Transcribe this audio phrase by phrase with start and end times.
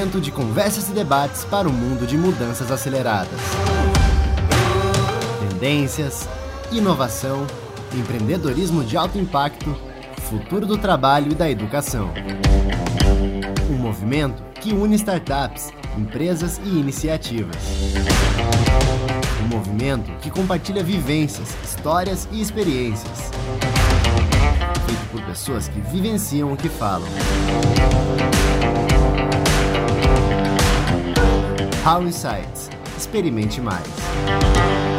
[0.00, 3.38] momento de conversas e debates para o mundo de mudanças aceleradas.
[5.50, 6.26] Tendências,
[6.72, 7.46] inovação,
[7.92, 9.76] empreendedorismo de alto impacto,
[10.22, 12.10] futuro do trabalho e da educação.
[13.70, 17.56] Um movimento que une startups, empresas e iniciativas.
[19.44, 23.30] Um movimento que compartilha vivências, histórias e experiências.
[24.86, 27.08] Feito por pessoas que vivenciam o que falam.
[31.82, 32.68] How Insights.
[32.94, 34.89] Experimente mais.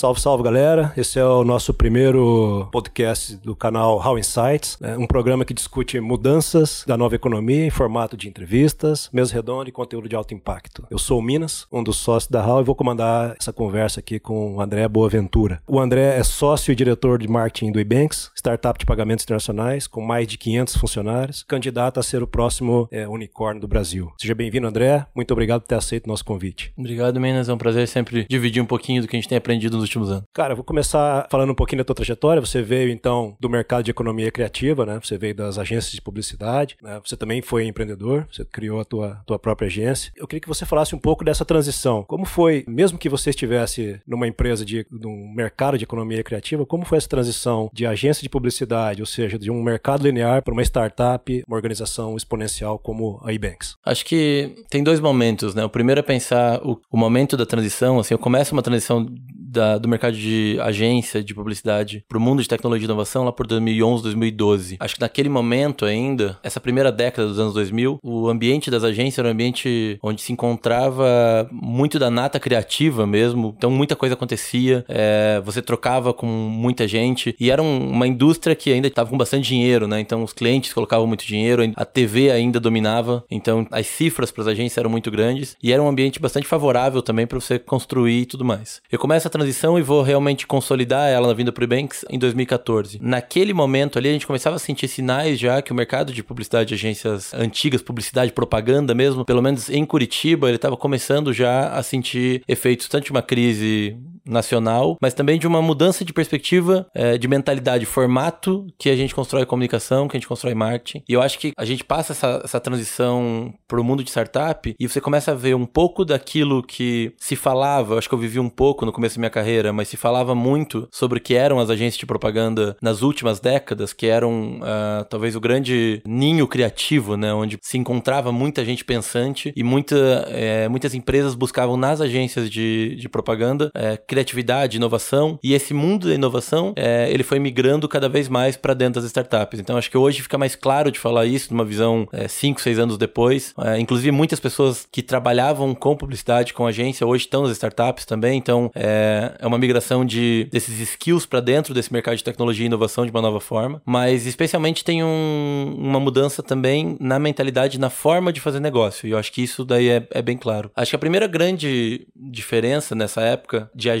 [0.00, 0.94] Salve, salve galera!
[0.96, 4.96] Esse é o nosso primeiro podcast do canal How Insights, né?
[4.96, 9.72] um programa que discute mudanças da nova economia em formato de entrevistas, mesa redonda e
[9.72, 10.86] conteúdo de alto impacto.
[10.90, 14.18] Eu sou o Minas, um dos sócios da How e vou comandar essa conversa aqui
[14.18, 15.60] com o André Boaventura.
[15.68, 20.00] O André é sócio e diretor de marketing do Ebanks, startup de pagamentos internacionais com
[20.00, 24.10] mais de 500 funcionários, candidato a ser o próximo é, unicórnio do Brasil.
[24.18, 25.04] Seja bem-vindo, André.
[25.14, 26.72] Muito obrigado por ter aceito o nosso convite.
[26.78, 27.50] Obrigado, Minas.
[27.50, 30.10] É um prazer sempre dividir um pouquinho do que a gente tem aprendido nos últimos
[30.10, 30.24] anos?
[30.32, 32.40] Cara, vou começar falando um pouquinho da tua trajetória.
[32.40, 35.00] Você veio, então, do mercado de economia criativa, né?
[35.02, 37.00] Você veio das agências de publicidade, né?
[37.04, 40.12] Você também foi empreendedor, você criou a tua, tua própria agência.
[40.16, 42.04] Eu queria que você falasse um pouco dessa transição.
[42.04, 46.84] Como foi, mesmo que você estivesse numa empresa de num mercado de economia criativa, como
[46.84, 50.62] foi essa transição de agência de publicidade, ou seja, de um mercado linear para uma
[50.62, 53.74] startup, uma organização exponencial como a Ebanks?
[53.84, 55.64] Acho que tem dois momentos, né?
[55.64, 59.06] O primeiro é pensar o, o momento da transição, assim, eu começo uma transição
[59.50, 63.32] da, do mercado de agência de publicidade para o mundo de tecnologia e inovação lá
[63.32, 64.76] por 2011, 2012.
[64.78, 69.18] Acho que naquele momento ainda, essa primeira década dos anos 2000, o ambiente das agências
[69.18, 74.84] era um ambiente onde se encontrava muito da nata criativa mesmo, então muita coisa acontecia,
[74.88, 79.18] é, você trocava com muita gente e era um, uma indústria que ainda estava com
[79.18, 80.00] bastante dinheiro, né?
[80.00, 84.48] Então os clientes colocavam muito dinheiro, a TV ainda dominava, então as cifras para as
[84.48, 88.26] agências eram muito grandes e era um ambiente bastante favorável também para você construir e
[88.26, 88.80] tudo mais.
[88.90, 92.98] Eu começo a transição e vou realmente consolidar ela na vinda pro Banks em 2014.
[93.02, 96.68] Naquele momento ali, a gente começava a sentir sinais já que o mercado de publicidade
[96.68, 101.82] de agências antigas, publicidade, propaganda mesmo, pelo menos em Curitiba, ele estava começando já a
[101.82, 107.18] sentir efeitos tanto de uma crise nacional, mas também de uma mudança de perspectiva, é,
[107.18, 111.02] de mentalidade, formato que a gente constrói comunicação, que a gente constrói marketing.
[111.08, 114.74] E eu acho que a gente passa essa, essa transição para o mundo de startup
[114.78, 118.38] e você começa a ver um pouco daquilo que se falava, acho que eu vivi
[118.38, 121.58] um pouco no começo da minha carreira, mas se falava muito sobre o que eram
[121.58, 127.16] as agências de propaganda nas últimas décadas, que eram uh, talvez o grande ninho criativo,
[127.16, 132.50] né, onde se encontrava muita gente pensante e muita, é, muitas empresas buscavam nas agências
[132.50, 137.88] de, de propaganda é, criatividade, inovação, e esse mundo da inovação, é, ele foi migrando
[137.88, 139.60] cada vez mais para dentro das startups.
[139.60, 142.78] Então acho que hoje fica mais claro de falar isso, numa visão 5, é, 6
[142.80, 143.54] anos depois.
[143.56, 148.36] É, inclusive muitas pessoas que trabalhavam com publicidade, com agência, hoje estão nas startups também,
[148.36, 152.66] então é, é uma migração de, desses skills para dentro desse mercado de tecnologia e
[152.66, 157.90] inovação de uma nova forma, mas especialmente tem um, uma mudança também na mentalidade, na
[157.90, 160.68] forma de fazer negócio, e eu acho que isso daí é, é bem claro.
[160.74, 163.99] Acho que a primeira grande diferença nessa época de agência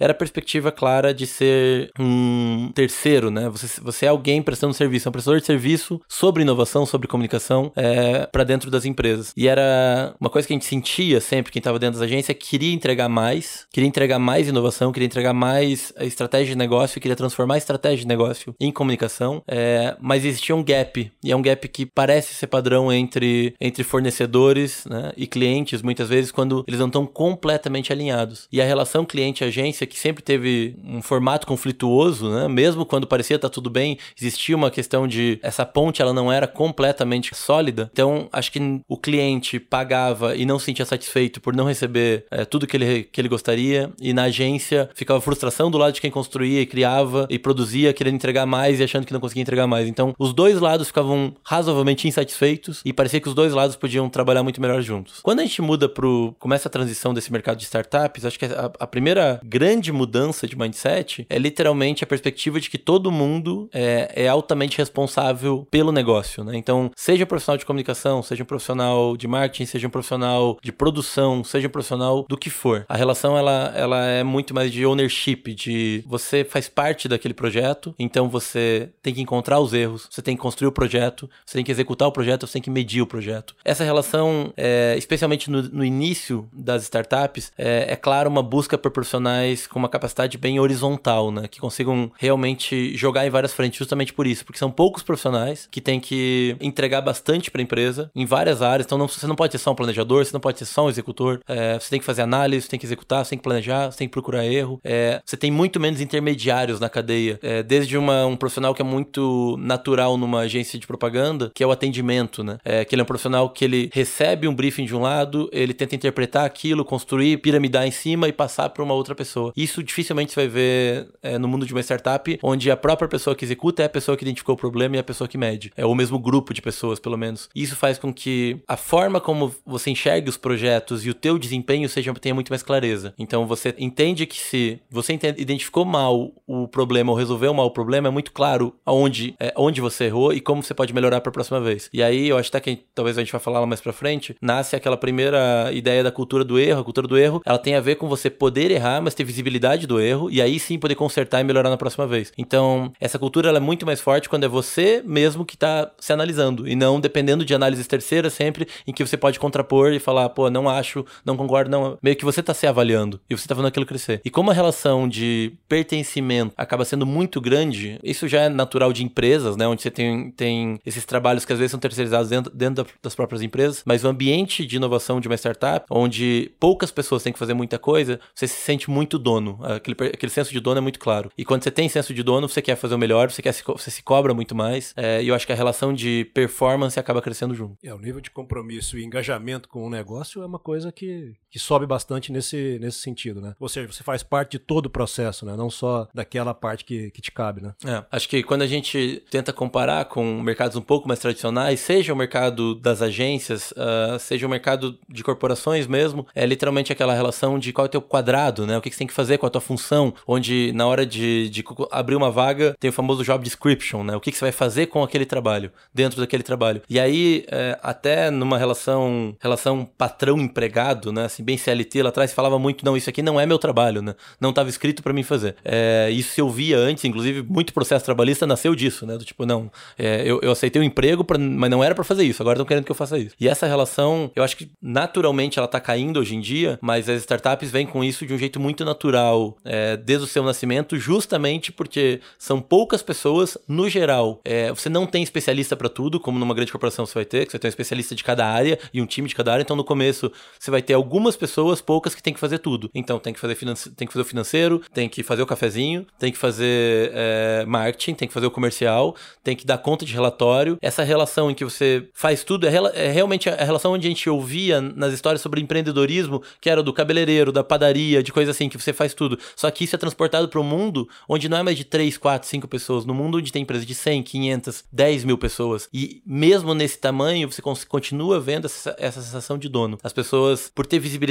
[0.00, 3.48] era a perspectiva clara de ser um terceiro, né?
[3.48, 7.72] Você, você é alguém prestando serviço, é um prestador de serviço sobre inovação, sobre comunicação
[7.76, 9.32] é, para dentro das empresas.
[9.36, 12.74] E era uma coisa que a gente sentia sempre, quem estava dentro das agências, queria
[12.74, 17.58] entregar mais, queria entregar mais inovação, queria entregar mais estratégia de negócio, queria transformar a
[17.58, 21.86] estratégia de negócio em comunicação, é, mas existia um gap, e é um gap que
[21.86, 27.06] parece ser padrão entre, entre fornecedores né, e clientes, muitas vezes, quando eles não estão
[27.06, 28.48] completamente alinhados.
[28.52, 32.48] E a relação cliente cliente-agência que sempre teve um formato conflituoso, né?
[32.48, 36.32] Mesmo quando parecia estar tá tudo bem, existia uma questão de essa ponte ela não
[36.32, 37.90] era completamente sólida.
[37.92, 42.44] Então, acho que o cliente pagava e não se sentia satisfeito por não receber é,
[42.44, 46.10] tudo que ele, que ele gostaria, e na agência ficava frustração do lado de quem
[46.10, 49.88] construía e criava e produzia, querendo entregar mais e achando que não conseguia entregar mais.
[49.88, 54.42] Então, os dois lados ficavam razoavelmente insatisfeitos e parecia que os dois lados podiam trabalhar
[54.42, 55.20] muito melhor juntos.
[55.22, 58.70] Quando a gente muda pro começa a transição desse mercado de startups, acho que a,
[58.78, 64.24] a primeira grande mudança de mindset é literalmente a perspectiva de que todo mundo é,
[64.24, 66.56] é altamente responsável pelo negócio, né?
[66.56, 70.72] Então, seja um profissional de comunicação, seja um profissional de marketing, seja um profissional de
[70.72, 72.84] produção, seja um profissional do que for.
[72.88, 77.94] A relação, ela, ela é muito mais de ownership, de você faz parte daquele projeto,
[77.98, 81.64] então você tem que encontrar os erros, você tem que construir o projeto, você tem
[81.64, 83.54] que executar o projeto, você tem que medir o projeto.
[83.64, 88.90] Essa relação, é, especialmente no, no, início das startups, é, é claro uma busca por
[89.14, 91.46] profissionais com uma capacidade bem horizontal, né?
[91.48, 95.80] Que consigam realmente jogar em várias frentes, justamente por isso, porque são poucos profissionais que
[95.80, 98.86] têm que entregar bastante para a empresa em várias áreas.
[98.86, 100.88] Então não, você não pode ser só um planejador, você não pode ser só um
[100.88, 101.40] executor.
[101.46, 103.98] É, você tem que fazer análise, você tem que executar, você tem que planejar, você
[103.98, 104.80] tem que procurar erro.
[104.82, 107.38] É, você tem muito menos intermediários na cadeia.
[107.42, 111.66] É, desde uma, um profissional que é muito natural numa agência de propaganda, que é
[111.66, 112.58] o atendimento, né?
[112.64, 115.74] É, que ele é um profissional que ele recebe um briefing de um lado, ele
[115.74, 119.52] tenta interpretar aquilo, construir, piramidar em cima e passar para uma outra pessoa.
[119.56, 123.34] Isso dificilmente você vai ver é, no mundo de uma startup, onde a própria pessoa
[123.34, 125.72] que executa é a pessoa que identificou o problema e a pessoa que mede.
[125.76, 127.48] É o mesmo grupo de pessoas, pelo menos.
[127.54, 131.88] Isso faz com que a forma como você enxergue os projetos e o teu desempenho
[131.88, 133.12] seja tenha muito mais clareza.
[133.18, 137.70] Então você entende que se você entende, identificou mal o problema ou resolveu mal o
[137.70, 141.30] problema, é muito claro aonde, é, onde você errou e como você pode melhorar para
[141.30, 141.88] a próxima vez.
[141.92, 144.76] E aí eu acho até que talvez a gente vai falar mais para frente, nasce
[144.76, 146.80] aquela primeira ideia da cultura do erro.
[146.80, 149.86] A cultura do erro, ela tem a ver com você poder errar, mas ter visibilidade
[149.86, 152.32] do erro e aí sim poder consertar e melhorar na próxima vez.
[152.36, 156.68] Então, essa cultura é muito mais forte quando é você mesmo que está se analisando
[156.68, 160.50] e não dependendo de análises terceiras sempre em que você pode contrapor e falar, pô,
[160.50, 161.98] não acho, não concordo, não.
[162.02, 164.20] Meio que você está se avaliando e você está vendo aquilo crescer.
[164.24, 169.04] E como a relação de pertencimento acaba sendo muito grande, isso já é natural de
[169.04, 169.66] empresas, né?
[169.66, 173.42] Onde você tem, tem esses trabalhos que às vezes são terceirizados dentro, dentro das próprias
[173.42, 177.54] empresas, mas o ambiente de inovação de uma startup, onde poucas pessoas têm que fazer
[177.54, 179.58] muita coisa, você se sente muito dono.
[179.62, 181.30] Aquele, aquele senso de dono é muito claro.
[181.36, 183.62] E quando você tem senso de dono, você quer fazer o melhor, você, quer se,
[183.64, 184.92] você se cobra muito mais.
[184.96, 187.76] É, e eu acho que a relação de performance acaba crescendo junto.
[187.82, 191.58] É, o nível de compromisso e engajamento com o negócio é uma coisa que, que
[191.60, 193.54] sobe bastante nesse, nesse sentido, né?
[193.60, 195.54] Ou seja, você faz parte de todo o processo, né?
[195.56, 197.72] Não só daquela parte que, que te cabe, né?
[197.86, 202.12] É, acho que quando a gente tenta comparar com mercados um pouco mais tradicionais, seja
[202.12, 207.56] o mercado das agências, uh, seja o mercado de corporações mesmo, é literalmente aquela relação
[207.56, 208.76] de qual é o teu quadrado, né?
[208.76, 211.48] O que, que você tem que fazer com a tua função, onde na hora de,
[211.50, 211.62] de
[211.92, 214.16] abrir uma vaga tem o famoso job description, né?
[214.16, 216.82] O que, que você vai fazer com aquele trabalho, dentro daquele trabalho.
[216.90, 221.26] E aí, é, até numa relação relação patrão-empregado, né?
[221.26, 224.14] Assim, bem CLT, lá atrás falava muito, não, isso aqui não é meu trabalho, né?
[224.40, 225.56] Não estava escrito para mim fazer.
[225.64, 229.16] É, isso se ouvia antes, inclusive, muito processo trabalhista nasceu disso, né?
[229.16, 232.04] Do tipo, não, é, eu, eu aceitei o um emprego, pra, mas não era para
[232.04, 233.34] fazer isso, agora estão querendo que eu faça isso.
[233.38, 237.20] E essa relação, eu acho que naturalmente ela tá caindo hoje em dia, mas as
[237.20, 241.70] startups vêm com isso de um jeito muito natural, é, desde o seu nascimento, justamente
[241.70, 244.40] porque são poucas pessoas, no geral.
[244.44, 247.52] É, você não tem especialista para tudo, como numa grande corporação você vai ter, que
[247.52, 249.84] você tem um especialista de cada área e um time de cada área, então no
[249.84, 252.90] começo você vai ter algumas pessoas, poucas, que tem que fazer tudo.
[252.94, 253.56] Então tem que fazer,
[253.96, 258.14] tem que fazer o financeiro, tem que fazer o cafezinho, tem que fazer é, marketing,
[258.14, 260.78] tem que fazer o comercial, tem que dar conta de relatório.
[260.80, 264.28] Essa relação em que você faz tudo é, é realmente a relação onde a gente
[264.28, 268.78] ouvia nas histórias sobre empreendedorismo, que era do cabeleireiro, da padaria, de coisa assim, que
[268.78, 269.38] você faz tudo.
[269.56, 272.48] Só que isso é transportado para um mundo onde não é mais de 3, 4,
[272.48, 273.04] 5 pessoas.
[273.04, 275.88] No mundo onde tem empresas de 100, 500, 10 mil pessoas.
[275.92, 279.98] E mesmo nesse tamanho, você continua vendo essa, essa sensação de dono.
[280.02, 281.23] As pessoas, por ter visibilidade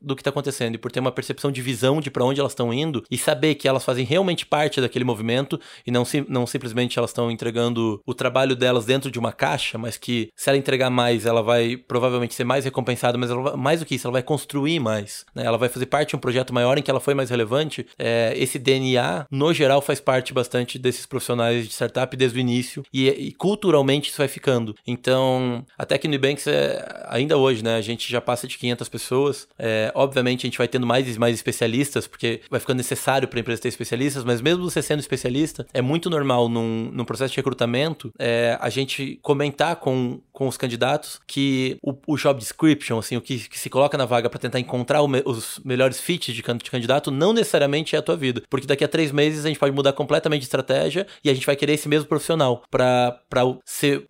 [0.00, 2.52] do que está acontecendo e por ter uma percepção de visão de para onde elas
[2.52, 6.98] estão indo e saber que elas fazem realmente parte daquele movimento e não, não simplesmente
[6.98, 10.90] elas estão entregando o trabalho delas dentro de uma caixa, mas que se ela entregar
[10.90, 14.78] mais, ela vai provavelmente ser mais recompensada, mas mais do que isso, ela vai construir
[14.80, 15.24] mais.
[15.34, 15.44] Né?
[15.44, 17.86] Ela vai fazer parte de um projeto maior em que ela foi mais relevante.
[17.98, 22.84] É, esse DNA, no geral, faz parte bastante desses profissionais de startup desde o início
[22.92, 24.74] e, e culturalmente isso vai ficando.
[24.86, 28.88] Então, até que no Nubanks, é, ainda hoje, né, a gente já passa de 500
[28.88, 29.19] pessoas.
[29.58, 33.38] É, obviamente, a gente vai tendo mais e mais especialistas, porque vai ficando necessário para
[33.38, 37.32] a empresa ter especialistas, mas mesmo você sendo especialista, é muito normal num, num processo
[37.32, 42.98] de recrutamento é, a gente comentar com, com os candidatos que o, o job description,
[42.98, 46.34] assim, o que, que se coloca na vaga para tentar encontrar me, os melhores fits
[46.34, 48.42] de, de candidato, não necessariamente é a tua vida.
[48.48, 51.44] Porque daqui a três meses a gente pode mudar completamente de estratégia e a gente
[51.44, 53.20] vai querer esse mesmo profissional para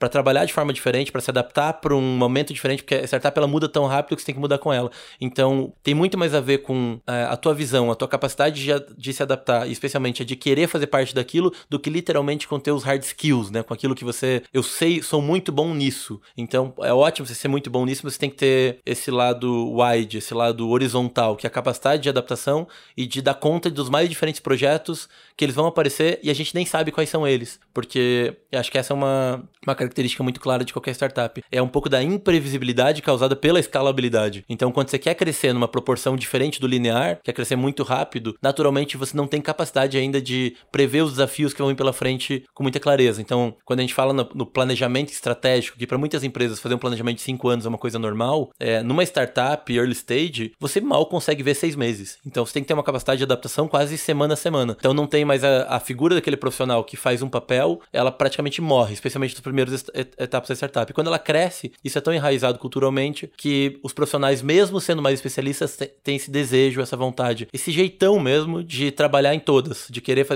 [0.09, 3.49] trabalhar de forma diferente, para se adaptar para um momento diferente, porque a startup ela
[3.49, 4.89] muda tão rápido que você tem que mudar com ela.
[5.21, 8.71] Então, tem muito mais a ver com é, a tua visão, a tua capacidade de,
[8.97, 12.85] de se adaptar, especialmente a de querer fazer parte daquilo, do que literalmente com teus
[12.85, 13.65] hard skills, né?
[13.65, 14.45] Com aquilo que você.
[14.55, 16.20] Eu sei, sou muito bom nisso.
[16.37, 19.73] Então, é ótimo você ser muito bom nisso, mas você tem que ter esse lado
[19.79, 23.89] wide, esse lado horizontal, que é a capacidade de adaptação e de dar conta dos
[23.89, 25.09] mais diferentes projetos
[25.41, 27.59] que eles vão aparecer e a gente nem sabe quais são eles.
[27.73, 31.43] Porque acho que essa é uma, uma característica muito clara de qualquer startup.
[31.51, 34.45] É um pouco da imprevisibilidade causada pela escalabilidade.
[34.51, 38.99] Então, quando você quer crescer numa proporção diferente do linear, quer crescer muito rápido, naturalmente
[38.99, 42.63] você não tem capacidade ainda de prever os desafios que vão vir pela frente com
[42.63, 43.23] muita clareza.
[43.23, 46.79] Então, quando a gente fala no, no planejamento estratégico, que para muitas empresas fazer um
[46.79, 51.07] planejamento de cinco anos é uma coisa normal, é, numa startup early stage, você mal
[51.07, 52.19] consegue ver seis meses.
[52.27, 54.77] Então você tem que ter uma capacidade de adaptação quase semana a semana.
[54.79, 58.61] Então não tem mais a, a figura daquele profissional que faz um papel, ela praticamente
[58.61, 59.85] morre, especialmente nas primeiras
[60.19, 60.91] etapas da startup.
[60.91, 65.15] E quando ela cresce, isso é tão enraizado culturalmente que os profissionais, mesmo sendo mais
[65.15, 70.27] especialistas, têm esse desejo, essa vontade, esse jeitão mesmo de trabalhar em todas, de querer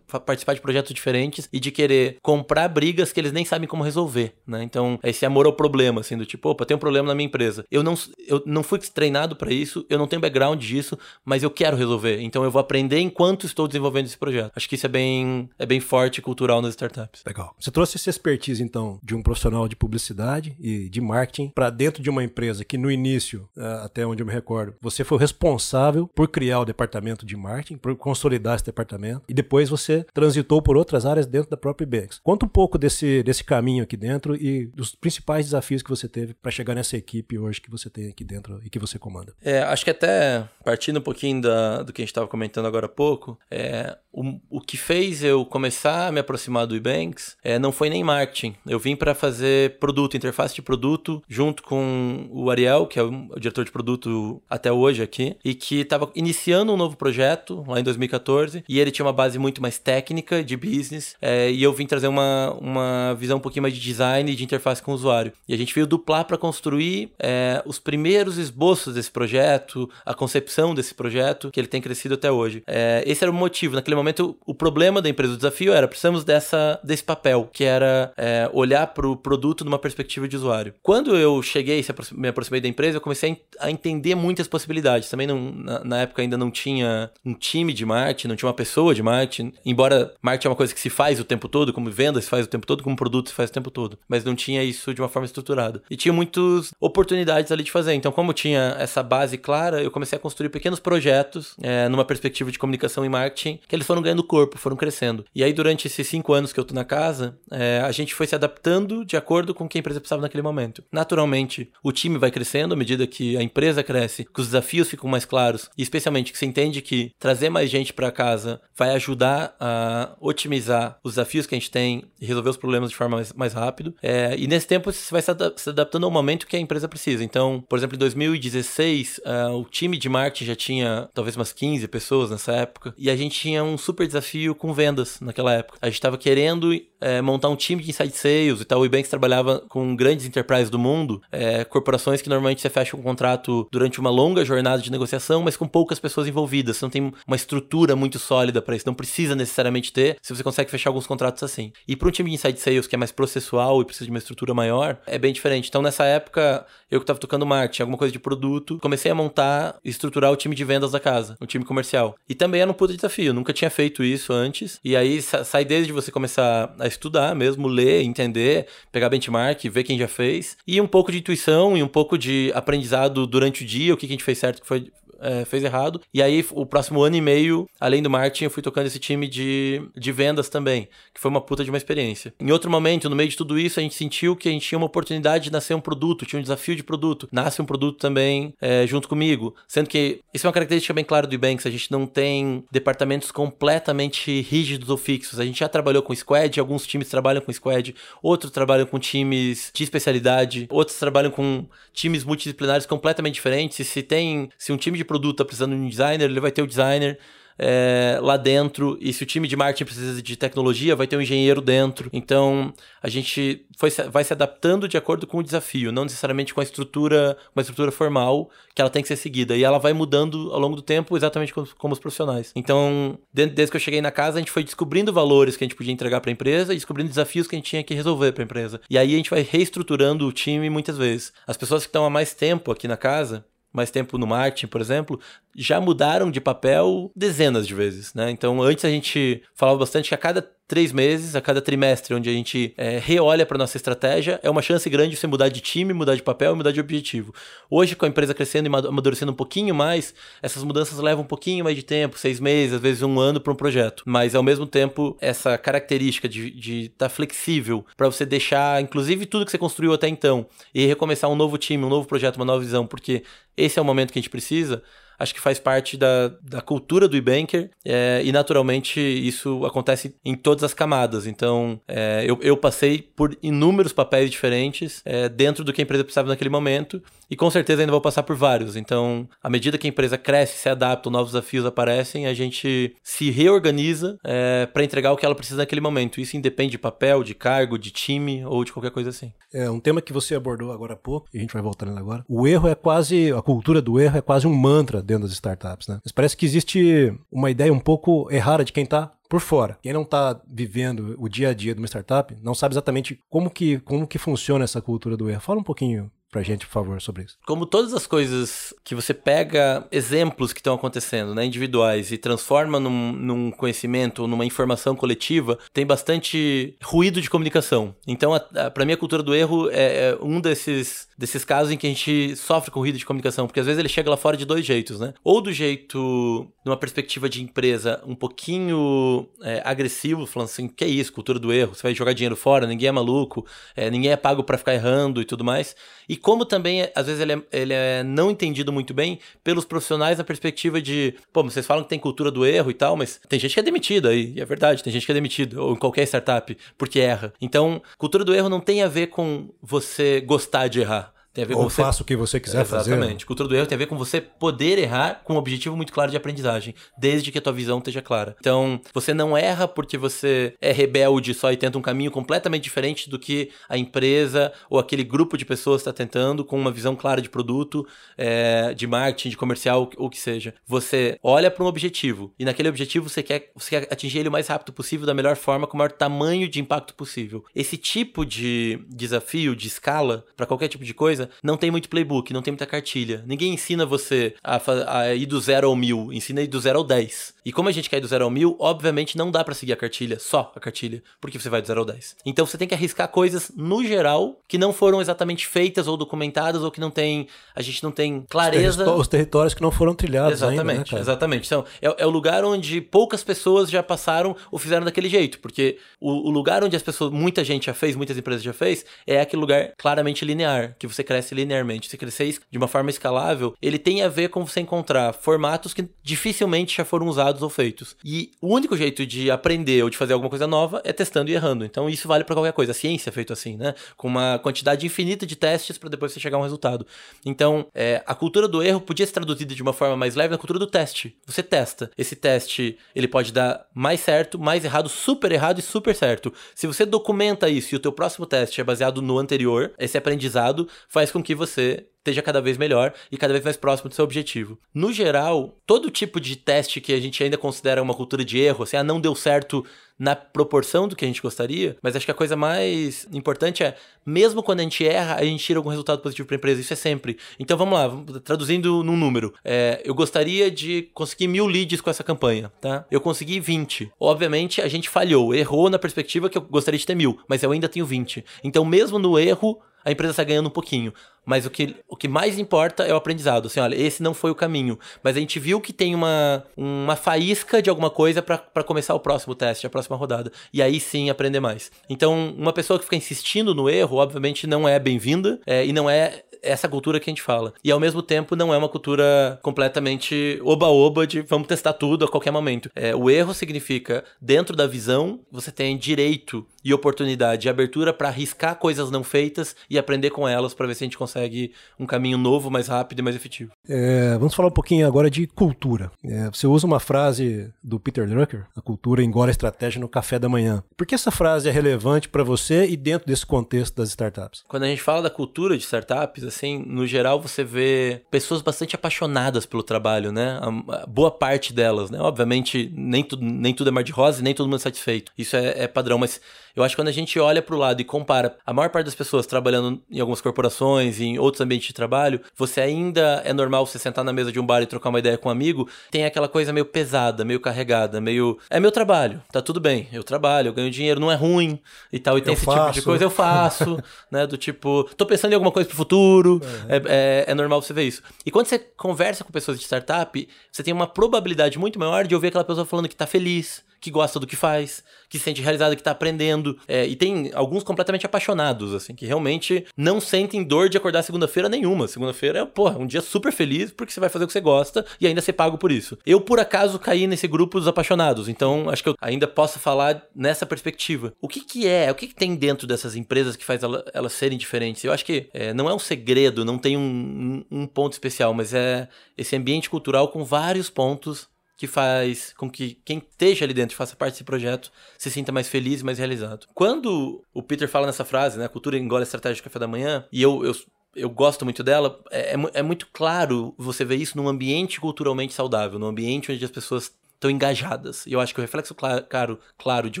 [0.26, 4.34] participar de projetos diferentes e de querer comprar brigas que eles nem sabem como resolver,
[4.46, 4.62] né?
[4.62, 7.64] Então, esse amor ao problema, assim, do tipo, opa, tem um problema na minha empresa.
[7.70, 7.94] Eu não,
[8.28, 12.20] eu não fui treinado para isso, eu não tenho background disso, mas eu quero resolver.
[12.20, 14.52] Então, eu vou aprender enquanto estou desenvolvendo esse projeto.
[14.54, 17.22] Acho que isso é bem, é bem forte cultural nas startups.
[17.26, 17.54] Legal.
[17.58, 22.02] Você trouxe essa expertise, então, de um profissional de publicidade e de marketing para dentro
[22.02, 26.08] de uma empresa que no início, eh, até onde eu me recordo, você foi responsável
[26.14, 30.76] por criar o departamento de marketing, por consolidar esse departamento, e depois você transitou por
[30.76, 32.20] outras áreas dentro da própria IBEX.
[32.22, 36.34] Conta um pouco desse, desse caminho aqui dentro e dos principais desafios que você teve
[36.34, 39.34] para chegar nessa equipe hoje que você tem aqui dentro e que você comanda.
[39.42, 42.86] É, acho que até partindo um pouquinho da, do que a gente estava comentando agora
[42.86, 47.58] há pouco, é, o, o que fez eu começar a me aproximar do Ebanks é,
[47.58, 48.54] não foi nem marketing.
[48.66, 53.38] Eu vim para fazer produto, interface de produto, junto com o Ariel, que é o,
[53.38, 57.82] diretor de produto até hoje aqui, e que estava iniciando um novo projeto lá em
[57.82, 61.86] 2014, e ele tinha uma base muito mais técnica de business, é, e eu vim
[61.86, 65.34] trazer uma, uma visão um pouquinho mais de design e de interface com o usuário.
[65.46, 70.74] E a gente veio duplar para construir é, os primeiros esboços desse projeto, a concepção
[70.74, 72.62] desse projeto, que ele tem crescido até hoje.
[72.66, 73.74] É, esse era o motivo.
[73.74, 78.12] Naquele momento, o problema da empresa, o desafio era, precisamos dessa, desse papel, que era
[78.16, 80.74] é, olhar para o produto numa perspectiva de usuário.
[80.82, 85.08] Quando eu cheguei, me aproximei da empresa, eu comecei a entender muitas possibilidades.
[85.08, 88.54] Também não, na, na época ainda não tinha um time de marketing, não tinha uma
[88.54, 91.90] pessoa de marketing, embora marketing é uma coisa que se faz o tempo todo, como
[91.90, 94.34] venda se faz o tempo todo, como produto se faz o tempo todo, mas não
[94.34, 95.82] tinha isso de uma forma estruturada.
[95.90, 97.94] E tinha muitas oportunidades ali de fazer.
[97.94, 102.50] Então, como tinha essa base clara, eu comecei a construir pequenos projetos é, numa perspectiva
[102.50, 105.24] de comunicação e marketing, que eles foram ganhando corpo, foram crescendo.
[105.34, 108.26] E aí, durante esses cinco anos que eu tô na casa, é, a gente foi
[108.26, 110.84] se adaptando de acordo com o que a empresa precisava naquele momento.
[110.92, 115.08] Naturalmente, o time vai crescendo à medida que a empresa cresce, que os desafios ficam
[115.08, 119.54] mais claros, e especialmente que você entende que trazer mais gente para casa vai ajudar
[119.60, 123.32] a otimizar os desafios que a gente tem e resolver os problemas de forma mais,
[123.32, 123.94] mais rápido.
[124.02, 127.22] É, e nesse tempo você vai se, se, adaptando ao momento que a empresa precisa.
[127.24, 131.52] Então, por exemplo, em 2016, uh, é, o time de marketing já tinha talvez umas
[131.52, 134.15] 15 pessoas nessa época, e a gente tinha um super desafio
[134.54, 135.78] com vendas naquela época.
[135.80, 138.80] A gente estava querendo é, montar um time de inside sales e tal.
[138.80, 143.02] O Ebanks trabalhava com grandes enterprises do mundo, é, corporações que normalmente você fecha um
[143.02, 146.76] contrato durante uma longa jornada de negociação, mas com poucas pessoas envolvidas.
[146.76, 150.42] Você não tem uma estrutura muito sólida para isso, não precisa necessariamente ter, se você
[150.42, 151.72] consegue fechar alguns contratos assim.
[151.86, 154.18] E para um time de inside sales que é mais processual e precisa de uma
[154.18, 155.68] estrutura maior, é bem diferente.
[155.68, 159.78] Então nessa época, eu que estava tocando marketing, alguma coisa de produto, comecei a montar
[159.84, 162.14] e estruturar o time de vendas da casa, o time comercial.
[162.28, 164.80] E também era um puta desafio, nunca tinha feito isso antes.
[164.84, 169.98] E aí sai desde você começar a estudar mesmo, ler, entender, pegar benchmark, ver quem
[169.98, 173.94] já fez, e um pouco de intuição e um pouco de aprendizado durante o dia,
[173.94, 176.00] o que a gente fez certo, o que foi é, fez errado.
[176.12, 179.28] E aí, o próximo ano e meio, além do marketing, eu fui tocando esse time
[179.28, 182.32] de, de vendas também, que foi uma puta de uma experiência.
[182.40, 184.78] Em outro momento, no meio de tudo isso, a gente sentiu que a gente tinha
[184.78, 187.28] uma oportunidade de nascer um produto, tinha um desafio de produto.
[187.32, 189.54] Nasce um produto também é, junto comigo.
[189.66, 193.30] Sendo que isso é uma característica bem clara do Ebanks, a gente não tem departamentos
[193.30, 195.40] completamente rígidos ou fixos.
[195.40, 199.70] A gente já trabalhou com squad, alguns times trabalham com squad, outros trabalham com times
[199.74, 203.78] de especialidade, outros trabalham com times multidisciplinares completamente diferentes.
[203.78, 206.50] E se tem, se um time de produto está precisando de um designer, ele vai
[206.50, 207.18] ter o designer
[207.58, 208.98] é, lá dentro.
[209.00, 212.08] E se o time de marketing precisa de tecnologia, vai ter um engenheiro dentro.
[212.12, 212.72] Então,
[213.02, 216.64] a gente foi, vai se adaptando de acordo com o desafio, não necessariamente com a
[216.64, 219.56] estrutura, uma estrutura formal que ela tem que ser seguida.
[219.56, 222.52] E ela vai mudando ao longo do tempo, exatamente como, como os profissionais.
[222.54, 225.76] Então, desde que eu cheguei na casa, a gente foi descobrindo valores que a gente
[225.76, 228.42] podia entregar para a empresa e descobrindo desafios que a gente tinha que resolver para
[228.42, 228.80] a empresa.
[228.90, 231.32] E aí a gente vai reestruturando o time muitas vezes.
[231.46, 233.44] As pessoas que estão há mais tempo aqui na casa,
[233.76, 235.20] mais tempo no marketing, por exemplo,
[235.54, 238.30] já mudaram de papel dezenas de vezes, né?
[238.30, 242.28] Então, antes a gente falava bastante que a cada três meses, a cada trimestre, onde
[242.28, 245.60] a gente é, reolha para nossa estratégia, é uma chance grande de você mudar de
[245.60, 247.32] time, mudar de papel e mudar de objetivo.
[247.70, 251.64] Hoje, com a empresa crescendo e amadurecendo um pouquinho mais, essas mudanças levam um pouquinho
[251.64, 254.02] mais de tempo, seis meses, às vezes um ano para um projeto.
[254.06, 259.44] Mas, ao mesmo tempo, essa característica de estar tá flexível para você deixar, inclusive, tudo
[259.44, 262.60] que você construiu até então e recomeçar um novo time, um novo projeto, uma nova
[262.60, 263.22] visão, porque
[263.56, 264.82] esse é o momento que a gente precisa,
[265.18, 270.34] acho que faz parte da, da cultura do e-banker é, e naturalmente isso acontece em
[270.34, 271.26] todas as camadas.
[271.26, 276.04] Então, é, eu, eu passei por inúmeros papéis diferentes é, dentro do que a empresa
[276.04, 278.76] precisava naquele momento e com certeza ainda vou passar por vários.
[278.76, 283.30] Então, à medida que a empresa cresce, se adapta, novos desafios aparecem, a gente se
[283.30, 286.20] reorganiza é, para entregar o que ela precisa naquele momento.
[286.20, 289.32] Isso independe de papel, de cargo, de time ou de qualquer coisa assim.
[289.52, 292.24] É um tema que você abordou agora há pouco, e a gente vai voltando agora.
[292.28, 295.88] O erro é quase, a cultura do erro é quase um mantra dentro das startups,
[295.88, 296.00] né?
[296.04, 299.78] Mas parece que existe uma ideia um pouco errada de quem está por fora.
[299.82, 303.50] Quem não está vivendo o dia a dia de uma startup não sabe exatamente como
[303.50, 305.40] que, como que funciona essa cultura do erro.
[305.40, 307.38] Fala um pouquinho pra gente, por favor, sobre isso.
[307.46, 312.78] Como todas as coisas que você pega exemplos que estão acontecendo, né, individuais, e transforma
[312.78, 317.94] num, num conhecimento ou numa informação coletiva, tem bastante ruído de comunicação.
[318.06, 318.32] Então,
[318.74, 321.90] para mim, a cultura do erro é, é um desses desses casos em que a
[321.90, 324.64] gente sofre com ruído de comunicação, porque às vezes ele chega lá fora de dois
[324.64, 325.14] jeitos, né?
[325.24, 330.88] Ou do jeito, numa perspectiva de empresa, um pouquinho é, agressivo, falando assim, que é
[330.88, 334.16] isso, cultura do erro, você vai jogar dinheiro fora, ninguém é maluco, é, ninguém é
[334.16, 335.74] pago para ficar errando e tudo mais.
[336.08, 340.18] E como também, às vezes, ele é, ele é não entendido muito bem pelos profissionais
[340.18, 343.38] na perspectiva de, pô, vocês falam que tem cultura do erro e tal, mas tem
[343.38, 346.02] gente que é demitida, e é verdade, tem gente que é demitida, ou em qualquer
[346.06, 347.32] startup, porque erra.
[347.40, 351.05] Então, cultura do erro não tem a ver com você gostar de errar.
[351.36, 351.82] Tem a ver Ou com você...
[351.82, 352.84] faça o que você quiser Exatamente.
[352.84, 352.92] fazer.
[352.94, 353.26] Exatamente.
[353.26, 356.10] Cultura do erro tem a ver com você poder errar com um objetivo muito claro
[356.10, 358.34] de aprendizagem, desde que a tua visão esteja clara.
[358.40, 363.10] Então, você não erra porque você é rebelde só e tenta um caminho completamente diferente
[363.10, 367.20] do que a empresa ou aquele grupo de pessoas está tentando, com uma visão clara
[367.20, 370.54] de produto, é, de marketing, de comercial, o que seja.
[370.66, 374.32] Você olha para um objetivo e naquele objetivo você quer, você quer atingir ele o
[374.32, 377.44] mais rápido possível, da melhor forma, com o maior tamanho de impacto possível.
[377.54, 382.32] Esse tipo de desafio, de escala, para qualquer tipo de coisa, não tem muito playbook,
[382.32, 383.22] não tem muita cartilha.
[383.26, 384.60] Ninguém ensina você a,
[384.98, 387.35] a ir do zero ao mil, ensina a ir do zero ao dez.
[387.46, 389.72] E como a gente quer ir do zero ao mil, obviamente não dá para seguir
[389.72, 392.16] a cartilha, só a cartilha, porque você vai do zero ao dez.
[392.24, 396.62] Então você tem que arriscar coisas no geral que não foram exatamente feitas ou documentadas
[396.62, 398.90] ou que não tem, a gente não tem clareza.
[398.90, 401.46] Os, os territórios que não foram trilhados Exatamente, ainda, né, exatamente.
[401.46, 405.78] Então, é, é, o lugar onde poucas pessoas já passaram ou fizeram daquele jeito, porque
[406.00, 409.20] o, o lugar onde as pessoas, muita gente já fez, muitas empresas já fez, é
[409.20, 413.54] aquele lugar claramente linear, que você cresce cresce linearmente, se crescer de uma forma escalável,
[413.60, 417.96] ele tem a ver com você encontrar formatos que dificilmente já foram usados ou feitos.
[418.04, 421.34] E o único jeito de aprender ou de fazer alguma coisa nova é testando e
[421.34, 421.64] errando.
[421.64, 422.72] Então isso vale para qualquer coisa.
[422.72, 423.74] A ciência é feito assim, né?
[423.96, 426.86] Com uma quantidade infinita de testes para depois você chegar a um resultado.
[427.24, 430.38] Então, é, a cultura do erro podia ser traduzida de uma forma mais leve na
[430.38, 431.16] cultura do teste.
[431.26, 431.90] Você testa.
[431.96, 436.32] Esse teste, ele pode dar mais certo, mais errado, super errado e super certo.
[436.54, 440.68] Se você documenta isso e o teu próximo teste é baseado no anterior, esse aprendizado
[440.88, 444.04] faz com que você esteja cada vez melhor e cada vez mais próximo do seu
[444.04, 444.58] objetivo.
[444.72, 448.62] No geral, todo tipo de teste que a gente ainda considera uma cultura de erro,
[448.62, 449.64] assim, ah, não deu certo
[449.98, 453.76] na proporção do que a gente gostaria, mas acho que a coisa mais importante é,
[454.04, 456.60] mesmo quando a gente erra, a gente tira algum resultado positivo para a empresa.
[456.60, 457.16] Isso é sempre.
[457.38, 459.32] Então vamos lá, traduzindo num número.
[459.42, 462.84] É, eu gostaria de conseguir mil leads com essa campanha, tá?
[462.90, 463.90] Eu consegui 20.
[463.98, 467.50] Obviamente a gente falhou, errou na perspectiva que eu gostaria de ter mil, mas eu
[467.50, 468.24] ainda tenho 20.
[468.44, 470.92] Então, mesmo no erro, a empresa está ganhando um pouquinho.
[471.26, 473.46] Mas o que, o que mais importa é o aprendizado.
[473.46, 474.78] Assim, olha, esse não foi o caminho.
[475.02, 479.00] Mas a gente viu que tem uma, uma faísca de alguma coisa para começar o
[479.00, 480.30] próximo teste, a próxima rodada.
[480.52, 481.72] E aí sim aprender mais.
[481.90, 485.90] Então, uma pessoa que fica insistindo no erro, obviamente, não é bem-vinda é, e não
[485.90, 487.52] é essa cultura que a gente fala.
[487.62, 492.08] E ao mesmo tempo não é uma cultura completamente oba-oba de vamos testar tudo a
[492.08, 492.70] qualquer momento.
[492.74, 498.08] É, o erro significa, dentro da visão, você tem direito e oportunidade e abertura para
[498.08, 501.86] arriscar coisas não feitas e aprender com elas para ver se a gente consegue um
[501.86, 503.52] caminho novo, mais rápido e mais efetivo.
[503.68, 505.92] É, vamos falar um pouquinho agora de cultura.
[506.04, 510.18] É, você usa uma frase do Peter Drucker, a cultura engole a estratégia no café
[510.18, 510.64] da manhã.
[510.76, 514.42] Por que essa frase é relevante para você e dentro desse contexto das startups?
[514.48, 518.74] Quando a gente fala da cultura de startups, assim, no geral você vê pessoas bastante
[518.74, 520.40] apaixonadas pelo trabalho, né?
[520.42, 522.00] A, a boa parte delas, né?
[522.00, 525.12] Obviamente, nem, tu, nem tudo é mar de rosa e nem todo mundo é satisfeito.
[525.16, 526.20] Isso é, é padrão, mas
[526.56, 528.86] eu acho que quando a gente olha para o lado e compara a maior parte
[528.86, 533.66] das pessoas trabalhando em algumas corporações, em outros ambientes de trabalho, você ainda é normal
[533.66, 536.06] você sentar na mesa de um bar e trocar uma ideia com um amigo, tem
[536.06, 538.38] aquela coisa meio pesada, meio carregada, meio.
[538.48, 541.60] É meu trabalho, tá tudo bem, eu trabalho, eu ganho dinheiro, não é ruim
[541.92, 542.58] e tal, e tem eu esse faço.
[542.58, 543.78] tipo de coisa, eu faço,
[544.10, 544.26] né?
[544.26, 546.66] Do tipo, tô pensando em alguma coisa pro futuro, uhum.
[546.68, 548.02] é, é, é normal você ver isso.
[548.24, 552.14] E quando você conversa com pessoas de startup, você tem uma probabilidade muito maior de
[552.14, 555.42] ouvir aquela pessoa falando que tá feliz, que gosta do que faz, que se sente
[555.42, 556.58] realizado, que tá aprendendo.
[556.66, 561.48] É, e tem alguns completamente apaixonados, assim, que realmente não sentem dor de acordar segunda-feira
[561.48, 561.88] nenhuma.
[561.88, 564.84] Segunda-feira é, porra, um dia super feliz porque você vai fazer o que você gosta
[565.00, 565.98] e ainda ser pago por isso.
[566.04, 570.02] Eu, por acaso, caí nesse grupo dos apaixonados, então acho que eu ainda posso falar
[570.14, 571.12] nessa perspectiva.
[571.20, 574.12] O que que é, o que que tem dentro dessas empresas que faz elas, elas
[574.12, 574.84] serem diferentes?
[574.84, 578.54] Eu acho que é, não é um segredo, não tem um, um ponto especial, mas
[578.54, 583.76] é esse ambiente cultural com vários pontos que faz com que quem esteja ali dentro,
[583.76, 586.46] faça parte desse projeto, se sinta mais feliz e mais realizado.
[586.54, 589.66] Quando o Peter fala nessa frase, né, a cultura engole a estratégia do café da
[589.66, 590.54] manhã, e eu, eu,
[590.94, 595.32] eu gosto muito dela, é, é, é muito claro você ver isso num ambiente culturalmente
[595.32, 598.06] saudável, num ambiente onde as pessoas estão engajadas.
[598.06, 600.00] E eu acho que o reflexo claro, claro de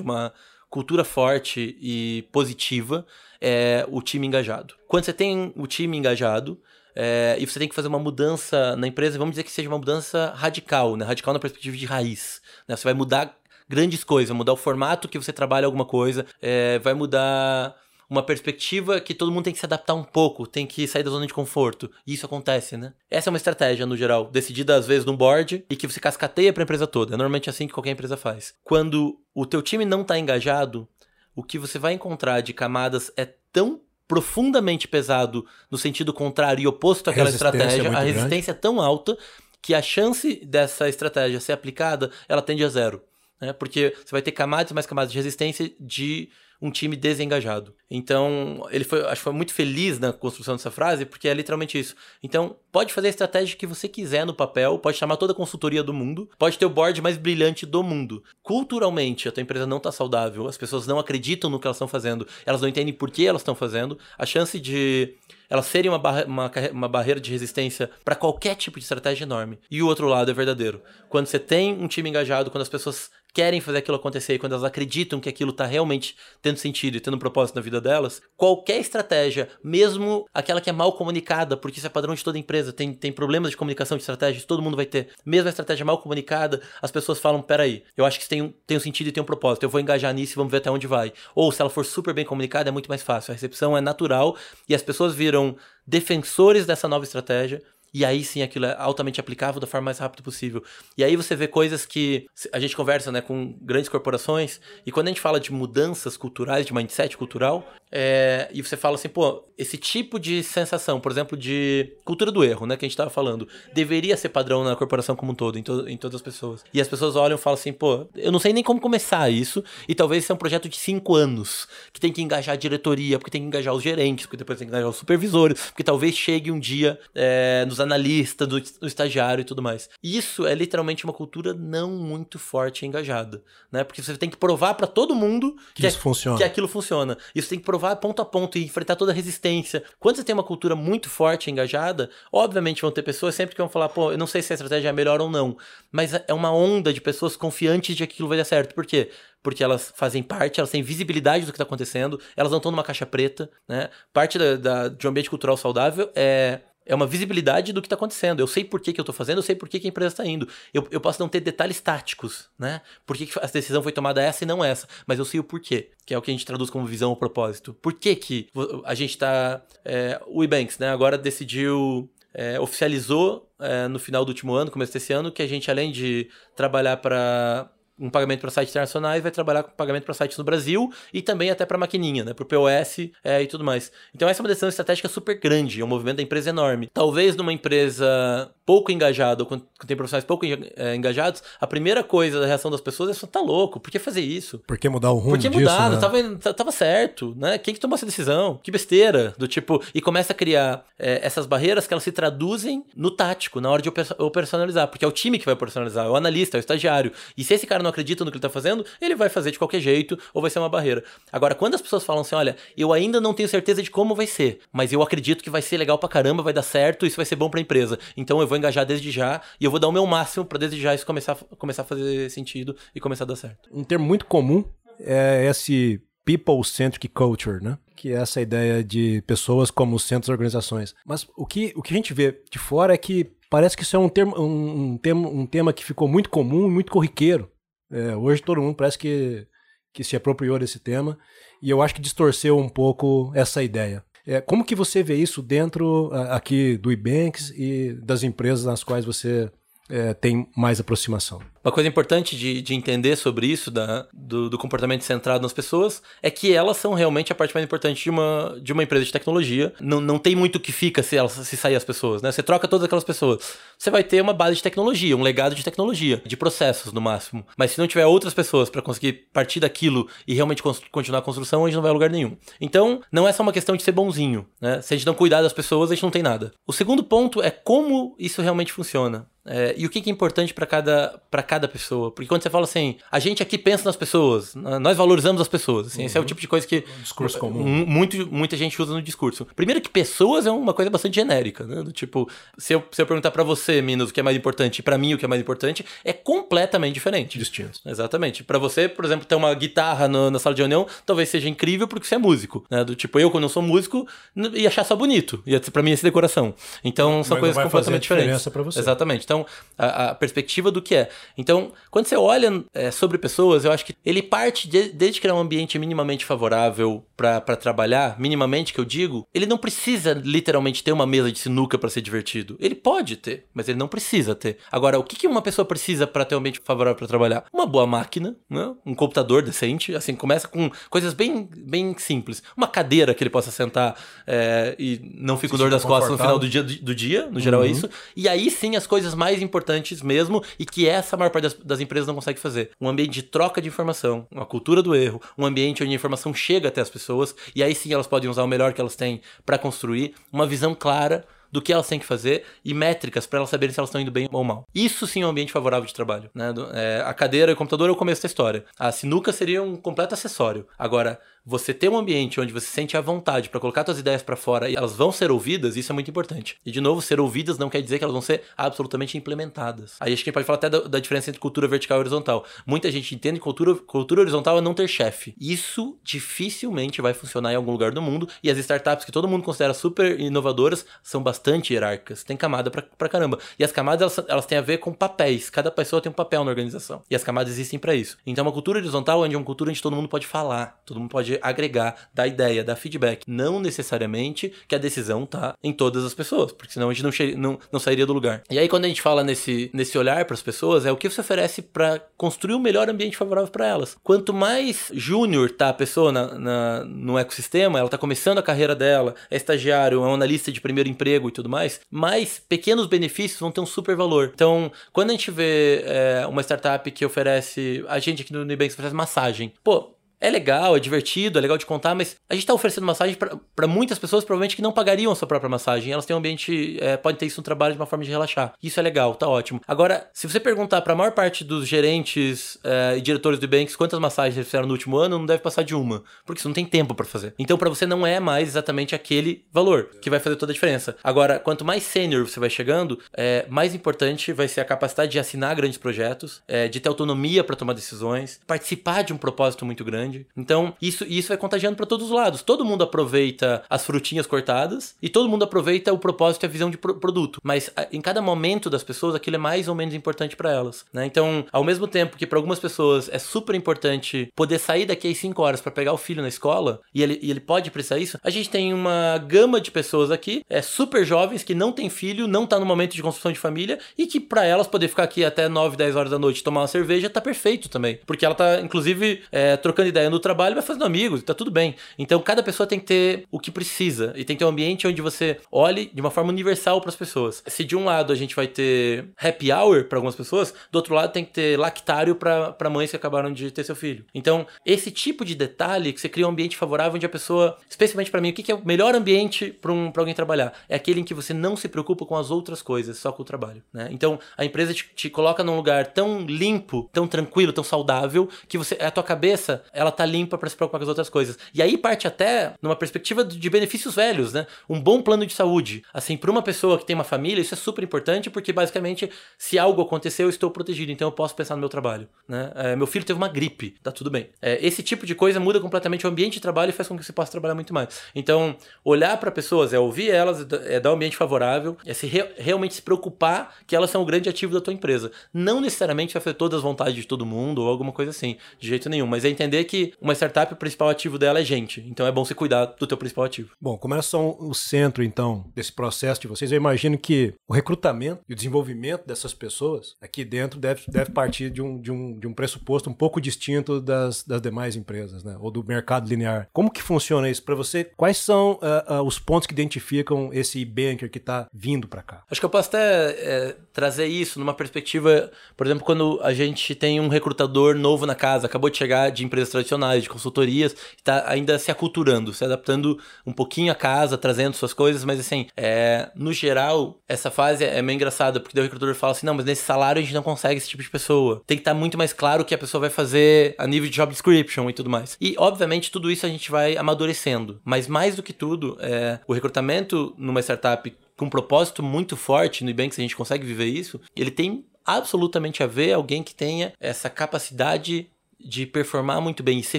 [0.00, 0.32] uma
[0.68, 3.06] cultura forte e positiva
[3.40, 4.74] é o time engajado.
[4.86, 6.60] Quando você tem o time engajado,
[6.96, 9.76] é, e você tem que fazer uma mudança na empresa, vamos dizer que seja uma
[9.76, 11.04] mudança radical, né?
[11.04, 12.40] Radical na perspectiva de raiz.
[12.66, 12.74] Né?
[12.74, 13.36] Você vai mudar
[13.68, 17.76] grandes coisas, vai mudar o formato que você trabalha alguma coisa, é, vai mudar
[18.08, 21.10] uma perspectiva que todo mundo tem que se adaptar um pouco, tem que sair da
[21.10, 21.90] zona de conforto.
[22.06, 22.94] E isso acontece, né?
[23.10, 26.52] Essa é uma estratégia, no geral, decidida às vezes no board e que você cascateia
[26.52, 27.14] para a empresa toda.
[27.14, 28.54] É normalmente assim que qualquer empresa faz.
[28.64, 30.88] Quando o teu time não está engajado,
[31.34, 36.66] o que você vai encontrar de camadas é tão profundamente pesado no sentido contrário e
[36.66, 38.50] oposto àquela estratégia, é a resistência grande.
[38.50, 39.16] é tão alta
[39.60, 43.02] que a chance dessa estratégia ser aplicada, ela tende a zero.
[43.40, 43.52] Né?
[43.52, 47.74] Porque você vai ter camadas e mais camadas de resistência de um time desengajado.
[47.90, 51.78] Então, ele foi, acho que foi muito feliz na construção dessa frase, porque é literalmente
[51.78, 51.94] isso.
[52.22, 55.82] Então, pode fazer a estratégia que você quiser no papel, pode chamar toda a consultoria
[55.82, 58.22] do mundo, pode ter o board mais brilhante do mundo.
[58.42, 61.88] Culturalmente, a tua empresa não está saudável, as pessoas não acreditam no que elas estão
[61.88, 65.14] fazendo, elas não entendem por que elas estão fazendo, a chance de
[65.48, 69.26] elas serem uma, barra, uma, uma barreira de resistência para qualquer tipo de estratégia é
[69.26, 69.58] enorme.
[69.70, 70.82] E o outro lado é verdadeiro.
[71.08, 74.52] Quando você tem um time engajado, quando as pessoas querem fazer aquilo acontecer e quando
[74.52, 78.22] elas acreditam que aquilo está realmente tendo sentido e tendo um propósito na vida delas,
[78.34, 82.72] qualquer estratégia, mesmo aquela que é mal comunicada, porque isso é padrão de toda empresa,
[82.72, 85.10] tem, tem problemas de comunicação de estratégias, todo mundo vai ter.
[85.22, 88.78] Mesmo a estratégia mal comunicada, as pessoas falam: peraí, eu acho que isso tem, tem
[88.78, 90.86] um sentido e tem um propósito, eu vou engajar nisso e vamos ver até onde
[90.86, 91.12] vai.
[91.34, 93.32] Ou se ela for super bem comunicada, é muito mais fácil.
[93.32, 94.34] A recepção é natural
[94.66, 99.60] e as pessoas viram defensores dessa nova estratégia e aí sim aquilo é altamente aplicável
[99.60, 100.62] da forma mais rápida possível.
[100.96, 105.06] E aí você vê coisas que a gente conversa né, com grandes corporações, e quando
[105.06, 109.44] a gente fala de mudanças culturais, de mindset cultural, é, e você fala assim, pô,
[109.56, 113.10] esse tipo de sensação, por exemplo, de cultura do erro, né, que a gente estava
[113.10, 116.64] falando, deveria ser padrão na corporação como um todo, em, to em todas as pessoas.
[116.74, 119.62] E as pessoas olham e falam assim, pô, eu não sei nem como começar isso,
[119.88, 123.30] e talvez seja um projeto de cinco anos, que tem que engajar a diretoria, porque
[123.30, 126.50] tem que engajar os gerentes, porque depois tem que engajar os supervisores, porque talvez chegue
[126.50, 129.88] um dia é, nos analista, do, do, estagiário e tudo mais.
[130.02, 133.84] Isso é literalmente uma cultura não muito forte e engajada, né?
[133.84, 136.38] Porque você tem que provar para todo mundo que, que, isso é, funciona.
[136.38, 137.16] que aquilo funciona.
[137.34, 139.82] Isso tem que provar ponto a ponto e enfrentar toda a resistência.
[139.98, 143.60] Quando você tem uma cultura muito forte e engajada, obviamente vão ter pessoas sempre que
[143.60, 145.56] vão falar, pô, eu não sei se a estratégia é melhor ou não,
[145.90, 148.74] mas é uma onda de pessoas confiantes de que aquilo vai dar certo.
[148.74, 149.10] Por quê?
[149.46, 152.82] porque elas fazem parte, elas têm visibilidade do que está acontecendo, elas não estão numa
[152.82, 153.90] caixa preta, né?
[154.12, 157.96] Parte da, da, de um ambiente cultural saudável é é uma visibilidade do que está
[157.96, 158.40] acontecendo.
[158.40, 160.12] Eu sei por que, que eu estou fazendo, eu sei por que, que a empresa
[160.12, 160.48] está indo.
[160.72, 162.80] Eu, eu posso não ter detalhes táticos, né?
[163.04, 164.86] Por que, que a decisão foi tomada essa e não essa.
[165.06, 167.16] Mas eu sei o porquê, que é o que a gente traduz como visão ou
[167.16, 167.74] propósito.
[167.74, 168.48] Por que, que
[168.84, 169.62] a gente está.
[169.84, 170.88] É, o Ebanks, né?
[170.90, 172.08] Agora decidiu.
[172.38, 175.90] É, oficializou é, no final do último ano, começo desse ano, que a gente, além
[175.90, 180.44] de trabalhar para um pagamento para sites internacionais, vai trabalhar com pagamento para sites no
[180.44, 183.90] Brasil e também até para maquininha, né, para o POS é, e tudo mais.
[184.14, 186.90] Então essa é uma decisão estratégica super grande, é um movimento da empresa enorme.
[186.92, 192.40] Talvez numa empresa pouco engajada ou quando tem profissionais pouco é, engajados, a primeira coisa
[192.40, 194.58] da reação das pessoas é só tá louco, por que fazer isso?
[194.66, 195.90] Por que mudar o rumo Por que disso, mudar?
[195.90, 195.98] Né?
[195.98, 197.58] Tava, tava certo, né?
[197.58, 198.58] Quem que tomou essa decisão?
[198.62, 202.84] Que besteira, do tipo, e começa a criar é, essas barreiras que elas se traduzem
[202.96, 206.16] no tático, na hora de operacionalizar, porque é o time que vai operacionalizar, é o
[206.16, 207.12] analista, é o estagiário.
[207.36, 209.58] E se esse cara não acredita no que ele está fazendo, ele vai fazer de
[209.58, 211.02] qualquer jeito ou vai ser uma barreira.
[211.32, 214.26] Agora, quando as pessoas falam assim, olha, eu ainda não tenho certeza de como vai
[214.26, 217.24] ser, mas eu acredito que vai ser legal pra caramba, vai dar certo, isso vai
[217.24, 217.98] ser bom pra empresa.
[218.16, 220.80] Então eu vou engajar desde já e eu vou dar o meu máximo para desde
[220.80, 223.68] já isso começar, começar a fazer sentido e começar a dar certo.
[223.72, 224.64] Um termo muito comum
[225.00, 227.78] é esse people-centric culture, né?
[227.94, 230.94] Que é essa ideia de pessoas como centros organizações.
[231.06, 233.96] Mas o que, o que a gente vê de fora é que parece que isso
[233.96, 237.50] é um, termo, um, um, tema, um tema que ficou muito comum e muito corriqueiro
[237.90, 239.46] é, hoje todo mundo parece que,
[239.92, 241.18] que se apropriou desse tema
[241.62, 244.04] e eu acho que distorceu um pouco essa ideia.
[244.26, 249.04] É, como que você vê isso dentro aqui do Ebanks e das empresas nas quais
[249.04, 249.50] você
[249.88, 251.40] é, tem mais aproximação?
[251.66, 256.00] Uma coisa importante de, de entender sobre isso, da, do, do, comportamento centrado nas pessoas,
[256.22, 259.10] é que elas são realmente a parte mais importante de uma, de uma empresa de
[259.10, 259.74] tecnologia.
[259.80, 262.30] Não, não tem muito o que fica se, elas, se sair as pessoas, né?
[262.30, 263.56] Você troca todas aquelas pessoas.
[263.76, 267.44] Você vai ter uma base de tecnologia, um legado de tecnologia, de processos no máximo.
[267.56, 271.64] Mas se não tiver outras pessoas para conseguir partir daquilo e realmente continuar a construção,
[271.64, 272.36] a gente não vai a lugar nenhum.
[272.60, 274.80] Então, não é só uma questão de ser bonzinho, né?
[274.82, 276.52] Se a gente não cuidar das pessoas, a gente não tem nada.
[276.64, 279.26] O segundo ponto é como isso realmente funciona.
[279.46, 282.10] É, e o que, é importante para cada, cada pessoa?
[282.10, 285.86] Porque quando você fala assim, a gente aqui pensa nas pessoas, nós valorizamos as pessoas.
[285.86, 286.06] Assim, uhum.
[286.06, 286.26] Esse é o uhum.
[286.26, 286.84] tipo de coisa que.
[286.98, 287.64] Um discurso comum.
[287.64, 289.46] Muito, muita gente usa no discurso.
[289.54, 291.64] Primeiro, que pessoas é uma coisa bastante genérica.
[291.64, 291.82] Né?
[291.82, 294.80] Do tipo, se eu, se eu perguntar para você, Minos, o que é mais importante,
[294.80, 297.38] e para mim o que é mais importante, é completamente diferente.
[297.38, 297.80] Distinto.
[297.86, 298.42] Exatamente.
[298.42, 301.86] Para você, por exemplo, ter uma guitarra no, na sala de reunião, talvez seja incrível
[301.86, 302.64] porque você é músico.
[302.68, 302.84] Né?
[302.84, 304.06] Do tipo, eu, quando não sou músico,
[304.54, 305.42] ia achar só bonito.
[305.46, 306.54] Ia, pra mim, ia ser decoração.
[306.82, 308.48] Então, são Mas coisas completamente diferentes.
[308.48, 308.62] Pra.
[308.62, 309.24] Exatamente.
[309.24, 311.10] Então, então, a, a, perspectiva do que é.
[311.46, 315.34] Então, quando você olha é, sobre pessoas, eu acho que ele parte de, desde criar
[315.34, 320.90] um ambiente minimamente favorável para trabalhar, minimamente que eu digo, ele não precisa literalmente ter
[320.90, 322.56] uma mesa de sinuca para ser divertido.
[322.58, 324.58] Ele pode ter, mas ele não precisa ter.
[324.72, 327.44] Agora, o que, que uma pessoa precisa para ter um ambiente favorável para trabalhar?
[327.52, 328.74] Uma boa máquina, né?
[328.84, 332.42] um computador decente, assim, começa com coisas bem, bem simples.
[332.56, 336.18] Uma cadeira que ele possa sentar é, e não fique com dor das costas no
[336.18, 337.70] final do dia, do, do dia no geral é uhum.
[337.70, 337.88] é isso.
[338.16, 341.64] E aí sim as coisas mais mais importantes mesmo e que essa maior parte das,
[341.64, 342.70] das, empresas não consegue fazer.
[342.80, 346.34] Um ambiente de troca de informação, uma cultura do erro, um ambiente onde a informação
[346.34, 349.20] chega até as pessoas e aí sim elas podem usar o melhor que elas têm
[349.44, 353.50] para construir uma visão clara do que elas têm que fazer e métricas para elas
[353.50, 354.66] saberem se elas estão indo bem ou mal.
[354.74, 356.30] Isso sim é um ambiente favorável de trabalho.
[356.34, 356.52] Né?
[356.74, 358.64] É, a cadeira e o computador é o começo da história.
[358.78, 360.66] A sinuca seria um completo acessório.
[360.78, 364.34] Agora, você ter um ambiente onde você sente a vontade para colocar suas ideias para
[364.34, 366.56] fora e elas vão ser ouvidas, isso é muito importante.
[366.66, 369.94] E de novo, ser ouvidas não quer dizer que elas vão ser absolutamente implementadas.
[370.00, 372.00] Aí acho que a gente pode falar até da, da diferença entre cultura vertical e
[372.00, 372.44] horizontal.
[372.66, 375.36] Muita gente entende que cultura, cultura horizontal é não ter chefe.
[375.40, 379.44] Isso dificilmente vai funcionar em algum lugar do mundo e as startups que todo mundo
[379.44, 381.35] considera super inovadoras são bastante
[381.72, 382.24] hierárquicas.
[382.24, 383.38] Tem camada pra, pra caramba.
[383.58, 385.50] E as camadas elas, elas têm a ver com papéis.
[385.50, 387.02] Cada pessoa tem um papel na organização.
[387.10, 388.16] E as camadas existem para isso.
[388.26, 391.38] Então, uma cultura horizontal é uma cultura onde todo mundo pode falar, todo mundo pode
[391.42, 393.22] agregar, dar ideia, dar feedback.
[393.26, 397.52] Não necessariamente que a decisão tá em todas as pessoas, porque senão a gente não,
[397.52, 398.42] não, não sairia do lugar.
[398.50, 401.08] E aí, quando a gente fala nesse, nesse olhar para as pessoas, é o que
[401.08, 403.96] você oferece para construir um melhor ambiente favorável para elas.
[404.02, 408.74] Quanto mais júnior tá a pessoa na, na, no ecossistema, ela tá começando a carreira
[408.74, 413.40] dela, é estagiário, é um analista de primeiro emprego e tudo mais, mais pequenos benefícios
[413.40, 414.30] vão ter um super valor.
[414.34, 418.72] Então, quando a gente vê é, uma startup que oferece, a gente aqui no Nubank
[418.72, 422.54] oferece massagem, pô, é legal, é divertido, é legal de contar, mas a gente está
[422.54, 423.16] oferecendo massagem
[423.54, 425.92] para muitas pessoas, provavelmente, que não pagariam a sua própria massagem.
[425.92, 428.52] Elas têm um ambiente, é, podem ter isso no trabalho de uma forma de relaxar.
[428.62, 429.60] Isso é legal, tá ótimo.
[429.66, 433.76] Agora, se você perguntar para a maior parte dos gerentes é, e diretores do Banks
[433.76, 436.54] quantas massagens eles fizeram no último ano, não deve passar de uma, porque você não
[436.54, 437.34] tem tempo para fazer.
[437.38, 440.96] Então, para você não é mais exatamente aquele valor que vai fazer toda a diferença.
[441.04, 445.18] Agora, quanto mais sênior você vai chegando, é, mais importante vai ser a capacidade de
[445.18, 449.84] assinar grandes projetos, é, de ter autonomia para tomar decisões, participar de um propósito muito
[449.84, 452.42] grande Então, isso, isso vai contagiando para todos os lados.
[452.42, 456.70] Todo mundo aproveita as frutinhas cortadas e todo mundo aproveita o propósito e a visão
[456.70, 457.40] de pro produto.
[457.42, 460.84] Mas a, em cada momento das pessoas, aquilo é mais ou menos importante para elas.
[460.92, 461.06] Né?
[461.06, 465.18] Então, ao mesmo tempo que para algumas pessoas é super importante poder sair daqui às
[465.18, 468.18] 5 horas para pegar o filho na escola e ele, e ele pode precisar isso,
[468.22, 472.26] a gente tem uma gama de pessoas aqui, é super jovens que não tem filho,
[472.26, 475.24] não tá no momento de construção de família e que para elas poder ficar aqui
[475.24, 477.98] até 9, 10 horas da noite tomar uma cerveja tá perfeito também.
[478.06, 481.74] Porque ela tá, inclusive, é, trocando ideia no trabalho, vai fazendo amigos, tá tudo bem.
[481.98, 484.86] Então cada pessoa tem que ter o que precisa e tem que ter um ambiente
[484.86, 487.42] onde você olhe de uma forma universal para as pessoas.
[487.46, 490.94] Se de um lado a gente vai ter happy hour para algumas pessoas, do outro
[490.94, 494.04] lado tem que ter lactário para mães que acabaram de ter seu filho.
[494.14, 498.10] Então, esse tipo de detalhe que você cria um ambiente favorável onde a pessoa, especialmente
[498.10, 500.52] para mim, o que é o melhor ambiente para um, alguém trabalhar?
[500.68, 503.24] É aquele em que você não se preocupa com as outras coisas, só com o
[503.24, 503.62] trabalho.
[503.72, 503.88] Né?
[503.90, 508.58] Então, a empresa te, te coloca num lugar tão limpo, tão tranquilo, tão saudável, que
[508.58, 511.38] você a tua cabeça, ela tá limpa para se preocupar com as outras coisas.
[511.54, 514.46] E aí parte até numa perspectiva de benefícios velhos, né?
[514.68, 515.82] Um bom plano de saúde.
[515.92, 519.58] Assim, para uma pessoa que tem uma família, isso é super importante porque basicamente se
[519.58, 522.52] algo acontecer, eu estou protegido, então eu posso pensar no meu trabalho, né?
[522.54, 524.28] É, meu filho teve uma gripe, tá tudo bem.
[524.40, 527.04] É, esse tipo de coisa muda completamente o ambiente de trabalho e faz com que
[527.04, 527.88] você possa trabalhar muito mais.
[528.14, 532.26] Então, olhar para pessoas é ouvir elas, é dar um ambiente favorável, é se re
[532.36, 535.10] realmente se preocupar que elas são o grande ativo da tua empresa.
[535.32, 538.68] Não necessariamente vai fazer todas as vontades de todo mundo ou alguma coisa assim, de
[538.68, 541.84] jeito nenhum, mas é entender que que uma startup, o principal ativo dela é gente.
[541.88, 543.50] Então é bom você cuidar do teu principal ativo.
[543.60, 547.52] Bom, como elas são o centro, então, desse processo de vocês, eu imagino que o
[547.52, 552.18] recrutamento e o desenvolvimento dessas pessoas aqui dentro deve, deve partir de um, de, um,
[552.18, 555.36] de um pressuposto um pouco distinto das, das demais empresas, né?
[555.40, 556.48] Ou do mercado linear.
[556.52, 557.84] Como que funciona isso para você?
[557.96, 562.22] Quais são uh, uh, os pontos que identificam esse banker que está vindo para cá?
[562.30, 566.74] Acho que eu posso até é, trazer isso numa perspectiva, por exemplo, quando a gente
[566.74, 571.28] tem um recrutador novo na casa, acabou de chegar de empresas tradicionais, de consultorias, está
[571.28, 576.10] ainda se aculturando, se adaptando um pouquinho à casa, trazendo suas coisas, mas assim, é,
[576.14, 579.62] no geral, essa fase é meio engraçada, porque o recrutador fala assim: não, mas nesse
[579.62, 581.42] salário a gente não consegue esse tipo de pessoa.
[581.46, 583.88] Tem que estar tá muito mais claro o que a pessoa vai fazer a nível
[583.88, 585.16] de job description e tudo mais.
[585.20, 587.60] E, obviamente, tudo isso a gente vai amadurecendo.
[587.64, 592.62] Mas mais do que tudo, é, o recrutamento numa startup com um propósito muito forte,
[592.62, 596.72] no Ebanks a gente consegue viver isso, ele tem absolutamente a ver alguém que tenha
[596.78, 599.78] essa capacidade de performar muito bem e ser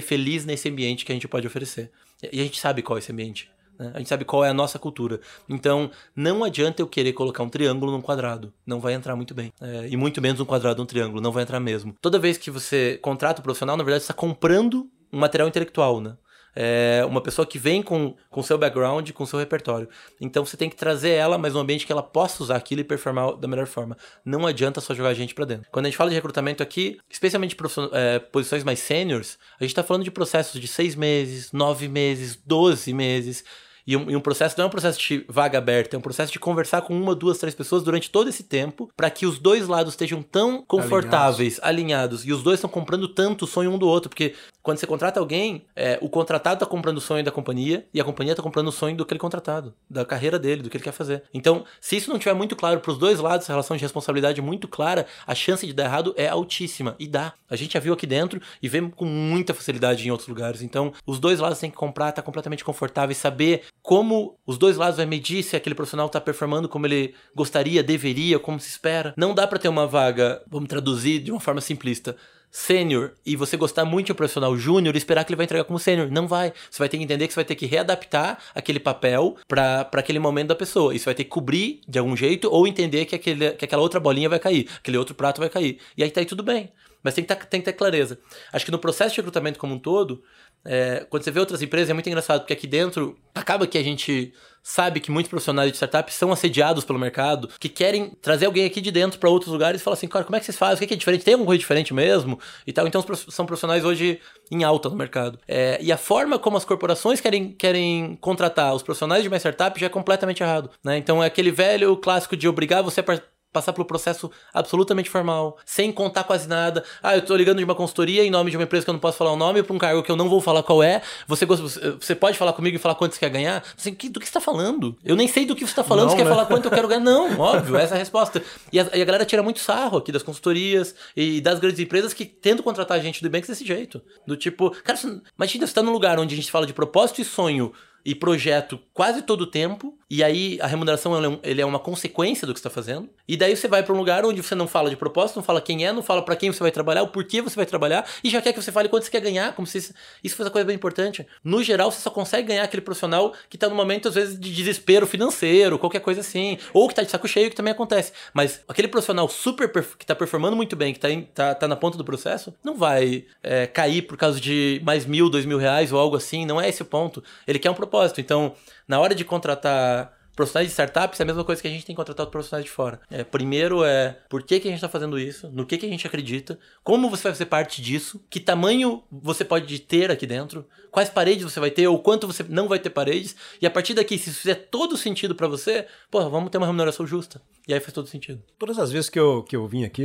[0.00, 1.90] feliz nesse ambiente que a gente pode oferecer.
[2.32, 3.50] E a gente sabe qual é esse ambiente.
[3.78, 3.92] Né?
[3.94, 5.20] A gente sabe qual é a nossa cultura.
[5.48, 8.52] Então, não adianta eu querer colocar um triângulo num quadrado.
[8.66, 9.52] Não vai entrar muito bem.
[9.60, 11.20] É, e muito menos um quadrado num triângulo.
[11.20, 11.94] Não vai entrar mesmo.
[12.00, 16.00] Toda vez que você contrata um profissional, na verdade, você está comprando um material intelectual,
[16.00, 16.16] né?
[16.54, 19.88] É uma pessoa que vem com o seu background, com seu repertório.
[20.20, 22.84] Então você tem que trazer ela, mas num ambiente que ela possa usar aquilo e
[22.84, 23.96] performar da melhor forma.
[24.24, 25.68] Não adianta só jogar a gente para dentro.
[25.70, 27.56] Quando a gente fala de recrutamento aqui, especialmente
[27.92, 32.36] é, posições mais sêniores, a gente está falando de processos de seis meses, nove meses,
[32.36, 33.44] doze meses.
[33.88, 36.30] E um, e um, processo não é um processo de vaga aberta, é um processo
[36.30, 39.66] de conversar com uma, duas, três pessoas durante todo esse tempo, para que os dois
[39.66, 42.20] lados estejam tão confortáveis, alinhados.
[42.20, 44.34] alinhados, e os dois estão comprando tanto o sonho um do outro, porque
[44.68, 48.04] quando você contrata alguém, é, o contratado está comprando o sonho da companhia e a
[48.04, 50.92] companhia está comprando o sonho do aquele contratado, da carreira dele, do que ele quer
[50.92, 51.22] fazer.
[51.32, 54.42] Então, se isso não tiver muito claro para os dois lados, essa relação de responsabilidade
[54.42, 56.94] muito clara, a chance de dar errado é altíssima.
[56.98, 57.32] E dá.
[57.48, 60.60] A gente já viu aqui dentro e vê com muita facilidade em outros lugares.
[60.60, 64.76] Então, os dois lados têm que comprar, tá completamente confortável e saber como os dois
[64.76, 69.14] lados vai medir se aquele profissional está performando como ele gostaria, deveria, como se espera.
[69.16, 72.16] Não dá para ter uma vaga, vamos traduzir de uma forma simplista
[72.50, 75.64] sênior e você gostar muito de um profissional júnior e esperar que ele vai entregar
[75.64, 76.10] como sênior.
[76.10, 76.52] Não vai.
[76.70, 80.18] Você vai ter que entender que você vai ter que readaptar aquele papel para aquele
[80.18, 80.94] momento da pessoa.
[80.94, 83.82] E você vai ter que cobrir de algum jeito ou entender que, aquele, que aquela
[83.82, 85.78] outra bolinha vai cair, aquele outro prato vai cair.
[85.96, 86.72] E aí tá aí tudo bem.
[87.02, 88.18] Mas tem que, tá, tem que ter clareza.
[88.52, 90.22] Acho que no processo de recrutamento como um todo,
[90.64, 93.82] é, quando você vê outras empresas, é muito engraçado, porque aqui dentro acaba que a
[93.82, 98.66] gente sabe que muitos profissionais de startup são assediados pelo mercado, que querem trazer alguém
[98.66, 100.84] aqui de dentro para outros lugares e falar assim, cara, como é que vocês fazem?
[100.84, 101.24] O que é diferente?
[101.24, 102.38] Tem alguma coisa diferente mesmo?
[102.66, 102.86] E tal.
[102.86, 105.38] Então são profissionais hoje em alta no mercado.
[105.48, 109.80] É, e a forma como as corporações querem, querem contratar os profissionais de uma startup
[109.80, 110.70] já é completamente errado.
[110.84, 110.98] Né?
[110.98, 113.04] Então é aquele velho clássico de obrigar você a
[113.52, 116.84] passar pelo processo absolutamente formal, sem contar quase nada.
[117.02, 119.00] Ah, eu tô ligando de uma consultoria em nome de uma empresa que eu não
[119.00, 121.02] posso falar o nome, para um cargo que eu não vou falar qual é.
[121.26, 123.62] Você, você pode falar comigo e falar quanto você quer ganhar?
[123.76, 124.96] Assim, do que você tá falando?
[125.04, 126.24] Eu nem sei do que você tá falando, não, você né?
[126.24, 127.00] quer falar quanto eu quero ganhar?
[127.00, 128.42] Não, óbvio, essa é a resposta.
[128.72, 132.12] E a, e a, galera tira muito sarro aqui das consultorias e das grandes empresas
[132.12, 134.02] que tentam contratar a gente do Banks desse jeito.
[134.26, 137.20] Do tipo, cara, você, imagina, você tá num lugar onde a gente fala de propósito
[137.20, 137.72] e sonho
[138.04, 142.54] e projeto quase todo o tempo, e aí a remuneração ele é uma consequência do
[142.54, 143.08] que está fazendo.
[143.26, 145.60] E daí você vai para um lugar onde você não fala de propósito, não fala
[145.60, 148.30] quem é, não fala para quem você vai trabalhar, o porquê você vai trabalhar, e
[148.30, 149.94] já quer que você fale quanto você quer ganhar, como se isso
[150.36, 151.26] fosse uma coisa bem importante.
[151.44, 154.54] No geral, você só consegue ganhar aquele profissional que está no momento, às vezes, de
[154.54, 158.12] desespero financeiro, qualquer coisa assim, ou que está de saco cheio, que também acontece.
[158.32, 161.98] Mas aquele profissional super que está performando muito bem, que está tá, tá na ponta
[161.98, 165.98] do processo, não vai é, cair por causa de mais mil, dois mil reais ou
[165.98, 167.22] algo assim, não é esse o ponto.
[167.46, 168.20] Ele quer um propósito propósito.
[168.20, 168.54] Então,
[168.86, 171.96] na hora de contratar profissionais de startups é a mesma coisa que a gente tem
[171.96, 173.00] contratado profissionais de fora.
[173.10, 175.88] É, primeiro é por que, que a gente está fazendo isso, no que, que a
[175.88, 180.64] gente acredita, como você vai fazer parte disso, que tamanho você pode ter aqui dentro,
[180.92, 183.94] quais paredes você vai ter ou quanto você não vai ter paredes, e a partir
[183.94, 187.42] daqui, se isso fizer todo sentido para você, pô, vamos ter uma remuneração justa.
[187.68, 188.42] E aí faz todo sentido.
[188.58, 190.02] Todas as vezes que eu, que eu vim aqui,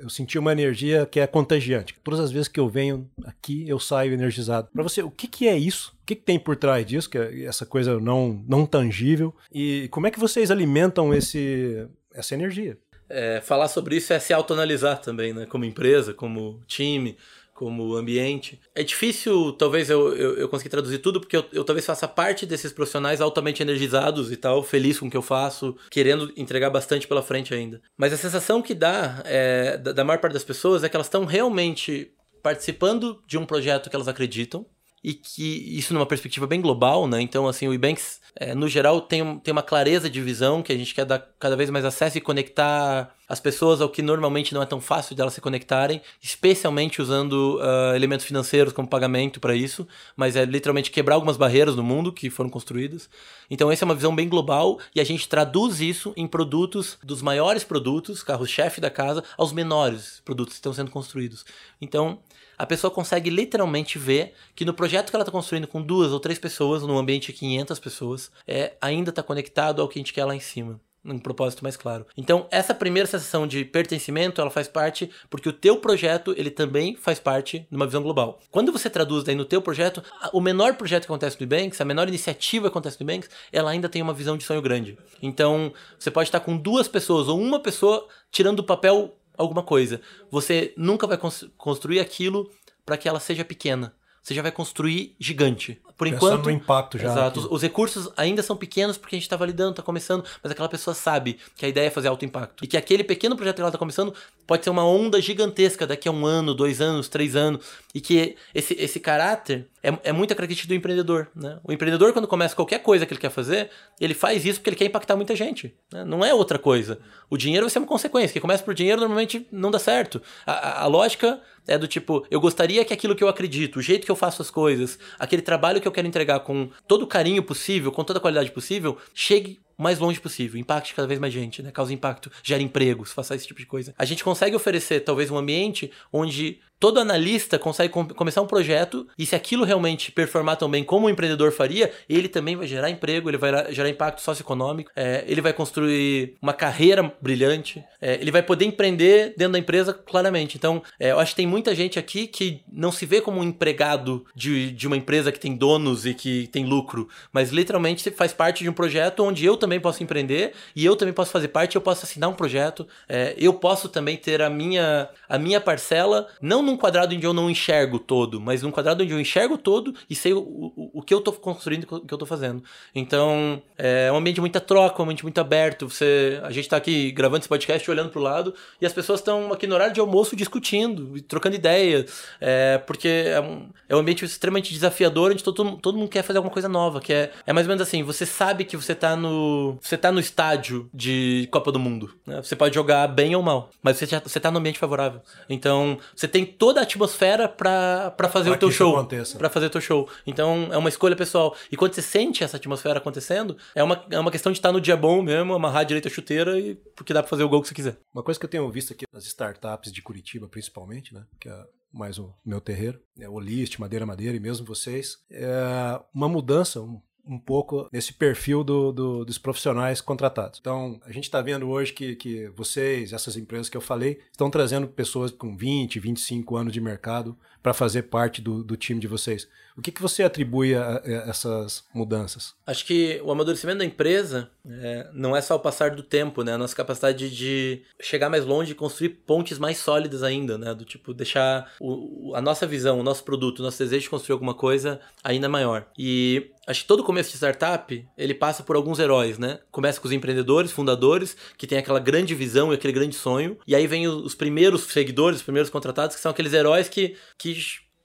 [0.00, 1.94] eu senti uma energia que é contagiante.
[2.02, 4.68] Todas as vezes que eu venho aqui, eu saio energizado.
[4.72, 5.94] Para você, o que, que é isso?
[6.02, 9.36] O que, que tem por trás disso, que é essa coisa não, não tangível?
[9.52, 12.78] E como é que vocês alimentam esse, essa energia?
[13.06, 15.44] É, falar sobre isso é se autoanalisar também, né?
[15.44, 17.18] Como empresa, como time
[17.58, 18.60] como ambiente.
[18.72, 22.46] É difícil, talvez, eu, eu, eu conseguir traduzir tudo, porque eu, eu, talvez faça parte
[22.46, 27.08] desses profissionais altamente energizados e tal, feliz com o que eu faço, querendo entregar bastante
[27.08, 27.82] pela frente ainda.
[27.96, 31.08] Mas a sensação que dá é, da, da maior parte das pessoas é que elas
[31.08, 32.12] estão realmente
[32.44, 34.64] participando de um projeto que elas acreditam,
[35.02, 37.20] e que isso numa perspectiva bem global, né?
[37.20, 40.76] Então, assim, o Ebanks, é, no geral, tem, tem uma clareza de visão que a
[40.76, 44.62] gente quer dar cada vez mais acesso e conectar as pessoas ao que normalmente não
[44.62, 49.86] é tão fácil delas se conectarem, especialmente usando uh, elementos financeiros como pagamento para isso,
[50.16, 53.10] mas é literalmente quebrar algumas barreiras no mundo que foram construídas.
[53.50, 57.20] Então, essa é uma visão bem global e a gente traduz isso em produtos dos
[57.20, 61.44] maiores produtos, carro-chefe da casa, aos menores produtos que estão sendo construídos.
[61.80, 62.20] Então,
[62.56, 66.18] a pessoa consegue literalmente ver que no projeto que ela está construindo com duas ou
[66.18, 70.12] três pessoas, num ambiente de 500 pessoas, é, ainda está conectado ao que a gente
[70.12, 72.06] quer lá em cima um propósito mais claro.
[72.16, 76.96] Então, essa primeira sensação de pertencimento, ela faz parte porque o teu projeto, ele também
[76.96, 78.40] faz parte de uma visão global.
[78.50, 80.02] Quando você traduz daí no teu projeto,
[80.32, 83.70] o menor projeto que acontece no Ebanks, a menor iniciativa que acontece no Ebanks, ela
[83.70, 84.98] ainda tem uma visão de sonho grande.
[85.22, 90.00] Então, você pode estar com duas pessoas ou uma pessoa tirando do papel alguma coisa.
[90.30, 91.18] Você nunca vai
[91.56, 92.50] construir aquilo
[92.84, 93.94] para que ela seja pequena.
[94.22, 95.80] Você já vai construir gigante.
[95.98, 96.44] Por Pensando enquanto.
[96.44, 97.10] no impacto já.
[97.10, 97.40] Exato.
[97.40, 100.68] Os, os, recursos ainda são pequenos porque a gente está validando, está começando, mas aquela
[100.68, 102.64] pessoa sabe que a ideia é fazer alto impacto.
[102.64, 104.14] E que aquele pequeno projeto que ela está começando
[104.46, 107.64] pode ser uma onda gigantesca daqui a um ano, dois anos, três anos.
[107.92, 111.28] E que esse, esse caráter é, é muita característica do empreendedor.
[111.34, 111.58] Né?
[111.64, 113.68] O empreendedor, quando começa qualquer coisa que ele quer fazer,
[114.00, 115.74] ele faz isso porque ele quer impactar muita gente.
[115.92, 116.04] Né?
[116.04, 117.00] Não é outra coisa.
[117.28, 118.32] O dinheiro vai ser uma consequência.
[118.32, 120.22] Quem começa por dinheiro normalmente não dá certo.
[120.46, 123.82] A, a, a lógica é do tipo, eu gostaria que aquilo que eu acredito, o
[123.82, 127.06] jeito que eu faço as coisas, aquele trabalho que eu quero entregar com todo o
[127.06, 131.20] carinho possível, com toda a qualidade possível, chegue o mais longe possível, impacte cada vez
[131.20, 131.70] mais gente, né?
[131.70, 133.94] Causa impacto, gera empregos, faça esse tipo de coisa.
[133.96, 139.06] A gente consegue oferecer talvez um ambiente onde todo analista consegue com começar um projeto
[139.18, 142.66] e se aquilo realmente performar tão bem como o um empreendedor faria, ele também vai
[142.66, 148.14] gerar emprego, ele vai gerar impacto socioeconômico, é, ele vai construir uma carreira brilhante, é,
[148.14, 150.56] ele vai poder empreender dentro da empresa claramente.
[150.56, 153.44] Então, é, eu acho que tem muita gente aqui que não se vê como um
[153.44, 158.32] empregado de, de uma empresa que tem donos e que tem lucro, mas literalmente faz
[158.32, 161.76] parte de um projeto onde eu também posso empreender e eu também posso fazer parte,
[161.76, 166.28] eu posso assinar um projeto, é, eu posso também ter a minha, a minha parcela,
[166.40, 169.94] não num quadrado onde eu não enxergo todo, mas num quadrado onde eu enxergo todo
[170.08, 172.62] e sei o, o, o que eu tô construindo, o que eu tô fazendo.
[172.94, 175.88] Então, é um ambiente muita troca, um ambiente muito aberto.
[175.88, 179.52] Você, a gente tá aqui gravando esse podcast olhando pro lado e as pessoas estão
[179.52, 184.24] aqui no horário de almoço discutindo, trocando ideias, é, porque é um, é um ambiente
[184.24, 187.66] extremamente desafiador onde todo, todo mundo quer fazer alguma coisa nova, que é, é mais
[187.66, 191.72] ou menos assim, você sabe que você tá no você tá no estádio de Copa
[191.72, 192.42] do Mundo, né?
[192.42, 195.20] Você pode jogar bem ou mal, mas você, já, você tá no ambiente favorável.
[195.48, 199.06] Então, você tem toda a atmosfera para fazer pra o teu show.
[199.38, 200.08] Para fazer o teu show.
[200.26, 201.56] Então, é uma escolha pessoal.
[201.70, 204.80] E quando você sente essa atmosfera acontecendo, é uma, é uma questão de estar no
[204.80, 207.68] dia bom mesmo, amarrar direito a chuteira e porque dá para fazer o gol que
[207.68, 207.98] você quiser.
[208.12, 211.24] Uma coisa que eu tenho visto aqui nas startups de Curitiba, principalmente, né?
[211.40, 215.98] Que é mais o meu terreiro, é o List, Madeira Madeira e mesmo vocês, é
[216.12, 220.58] uma mudança, um um pouco nesse perfil do, do, dos profissionais contratados.
[220.60, 224.50] Então, a gente está vendo hoje que, que vocês, essas empresas que eu falei, estão
[224.50, 229.06] trazendo pessoas com 20, 25 anos de mercado para fazer parte do, do time de
[229.06, 229.48] vocês.
[229.78, 232.52] O que, que você atribui a, a essas mudanças?
[232.66, 236.54] Acho que o amadurecimento da empresa é, não é só o passar do tempo, né?
[236.54, 240.74] A nossa capacidade de chegar mais longe e construir pontes mais sólidas ainda, né?
[240.74, 244.32] Do tipo, deixar o, a nossa visão, o nosso produto, o nosso desejo de construir
[244.32, 245.86] alguma coisa ainda maior.
[245.96, 249.60] E acho que todo começo de startup, ele passa por alguns heróis, né?
[249.70, 253.56] Começa com os empreendedores, fundadores, que tem aquela grande visão e aquele grande sonho.
[253.64, 257.47] E aí vem os primeiros seguidores, os primeiros contratados, que são aqueles heróis que, que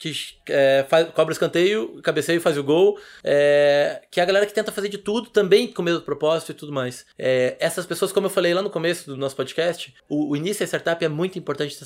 [0.03, 0.11] que
[0.49, 2.99] é, faz, cobra escanteio, cabeceia e faz o gol.
[3.23, 6.51] É, que é a galera que tenta fazer de tudo, também com o mesmo propósito
[6.51, 7.05] e tudo mais.
[7.17, 10.59] É, essas pessoas, como eu falei lá no começo do nosso podcast, o, o início
[10.59, 11.77] da startup é muito importante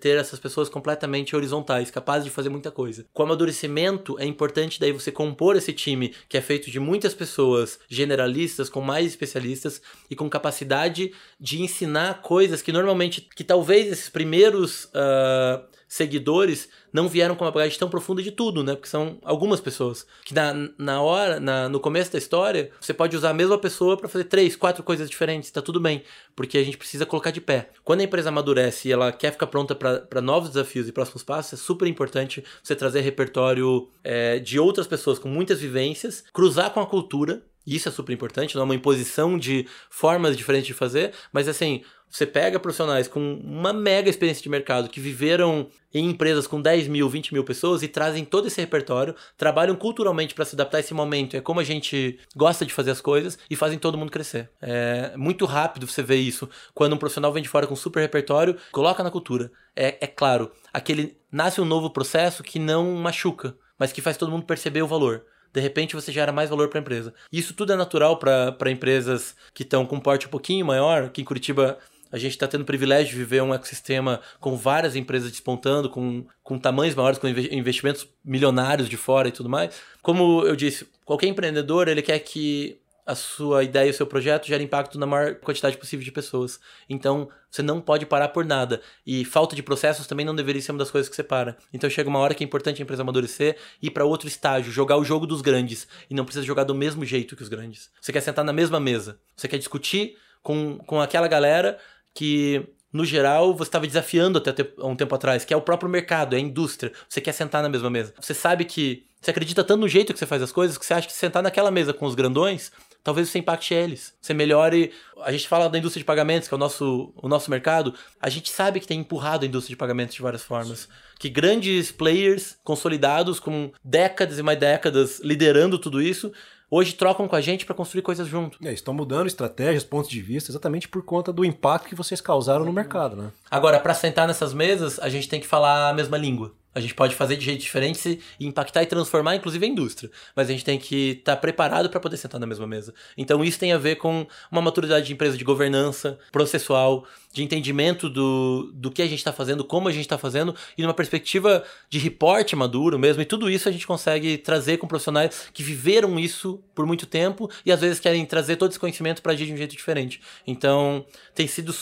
[0.00, 3.06] ter essas pessoas completamente horizontais, capazes de fazer muita coisa.
[3.12, 7.14] Com o amadurecimento, é importante daí você compor esse time que é feito de muitas
[7.14, 9.80] pessoas generalistas, com mais especialistas
[10.10, 14.86] e com capacidade de ensinar coisas que normalmente, que talvez esses primeiros.
[14.86, 18.76] Uh, seguidores não vieram com uma bagagem tão profunda de tudo, né?
[18.76, 20.06] Porque são algumas pessoas.
[20.24, 23.96] Que na, na hora, na, no começo da história, você pode usar a mesma pessoa
[23.96, 26.04] para fazer três, quatro coisas diferentes, tá tudo bem.
[26.36, 27.70] Porque a gente precisa colocar de pé.
[27.82, 31.54] Quando a empresa amadurece e ela quer ficar pronta para novos desafios e próximos passos,
[31.54, 36.78] é super importante você trazer repertório é, de outras pessoas com muitas vivências, cruzar com
[36.78, 37.42] a cultura.
[37.66, 41.82] Isso é super importante, não é uma imposição de formas diferentes de fazer, mas assim,
[42.10, 46.88] você pega profissionais com uma mega experiência de mercado que viveram em empresas com 10
[46.88, 50.80] mil, 20 mil pessoas e trazem todo esse repertório, trabalham culturalmente para se adaptar a
[50.80, 54.10] esse momento, é como a gente gosta de fazer as coisas e fazem todo mundo
[54.10, 54.50] crescer.
[54.60, 56.48] É muito rápido você ver isso.
[56.74, 59.50] Quando um profissional vem de fora com super repertório, coloca na cultura.
[59.76, 64.32] É, é claro, aquele nasce um novo processo que não machuca, mas que faz todo
[64.32, 67.12] mundo perceber o valor de repente você gera mais valor para a empresa.
[67.32, 71.20] Isso tudo é natural para empresas que estão com um porte um pouquinho maior, que
[71.20, 71.78] em Curitiba
[72.12, 76.24] A gente está tendo o privilégio de viver um ecossistema com várias empresas despontando, com,
[76.42, 79.74] com tamanhos maiores, com investimentos milionários de fora e tudo mais.
[80.02, 82.80] Como eu disse, qualquer empreendedor ele quer que
[83.10, 86.60] a sua ideia e o seu projeto gera impacto na maior quantidade possível de pessoas.
[86.88, 88.80] Então, você não pode parar por nada.
[89.04, 91.56] E falta de processos também não deveria ser uma das coisas que separa.
[91.72, 94.70] Então, chega uma hora que é importante a empresa amadurecer e ir para outro estágio,
[94.70, 95.88] jogar o jogo dos grandes.
[96.08, 97.90] E não precisa jogar do mesmo jeito que os grandes.
[98.00, 99.18] Você quer sentar na mesma mesa.
[99.34, 101.78] Você quer discutir com, com aquela galera
[102.14, 106.34] que no geral, você estava desafiando até um tempo atrás, que é o próprio mercado,
[106.34, 106.92] é a indústria.
[107.08, 108.12] Você quer sentar na mesma mesa.
[108.20, 110.94] Você sabe que você acredita tanto no jeito que você faz as coisas que você
[110.94, 114.14] acha que sentar naquela mesa com os grandões talvez você impacte eles.
[114.20, 114.92] Você melhore.
[115.22, 117.94] A gente fala da indústria de pagamentos, que é o nosso, o nosso mercado.
[118.20, 120.88] A gente sabe que tem empurrado a indústria de pagamentos de várias formas.
[121.18, 126.32] Que grandes players consolidados, com décadas e mais décadas liderando tudo isso,
[126.70, 128.58] hoje trocam com a gente para construir coisas junto.
[128.64, 132.64] É, estão mudando estratégias, pontos de vista, exatamente por conta do impacto que vocês causaram
[132.64, 133.30] no mercado, né?
[133.50, 136.54] Agora, para sentar nessas mesas, a gente tem que falar a mesma língua.
[136.72, 140.10] A gente pode fazer de jeito diferente e impactar e transformar, inclusive, a indústria.
[140.36, 142.94] Mas a gente tem que estar tá preparado para poder sentar na mesma mesa.
[143.18, 148.08] Então, isso tem a ver com uma maturidade de empresa de governança, processual, de entendimento
[148.08, 151.64] do, do que a gente está fazendo, como a gente está fazendo, e numa perspectiva
[151.88, 153.22] de reporte maduro mesmo.
[153.22, 157.48] E tudo isso a gente consegue trazer com profissionais que viveram isso por muito tempo
[157.64, 160.20] e às vezes querem trazer todo esse conhecimento para agir de um jeito diferente.
[160.46, 161.04] Então,
[161.34, 161.74] tem sido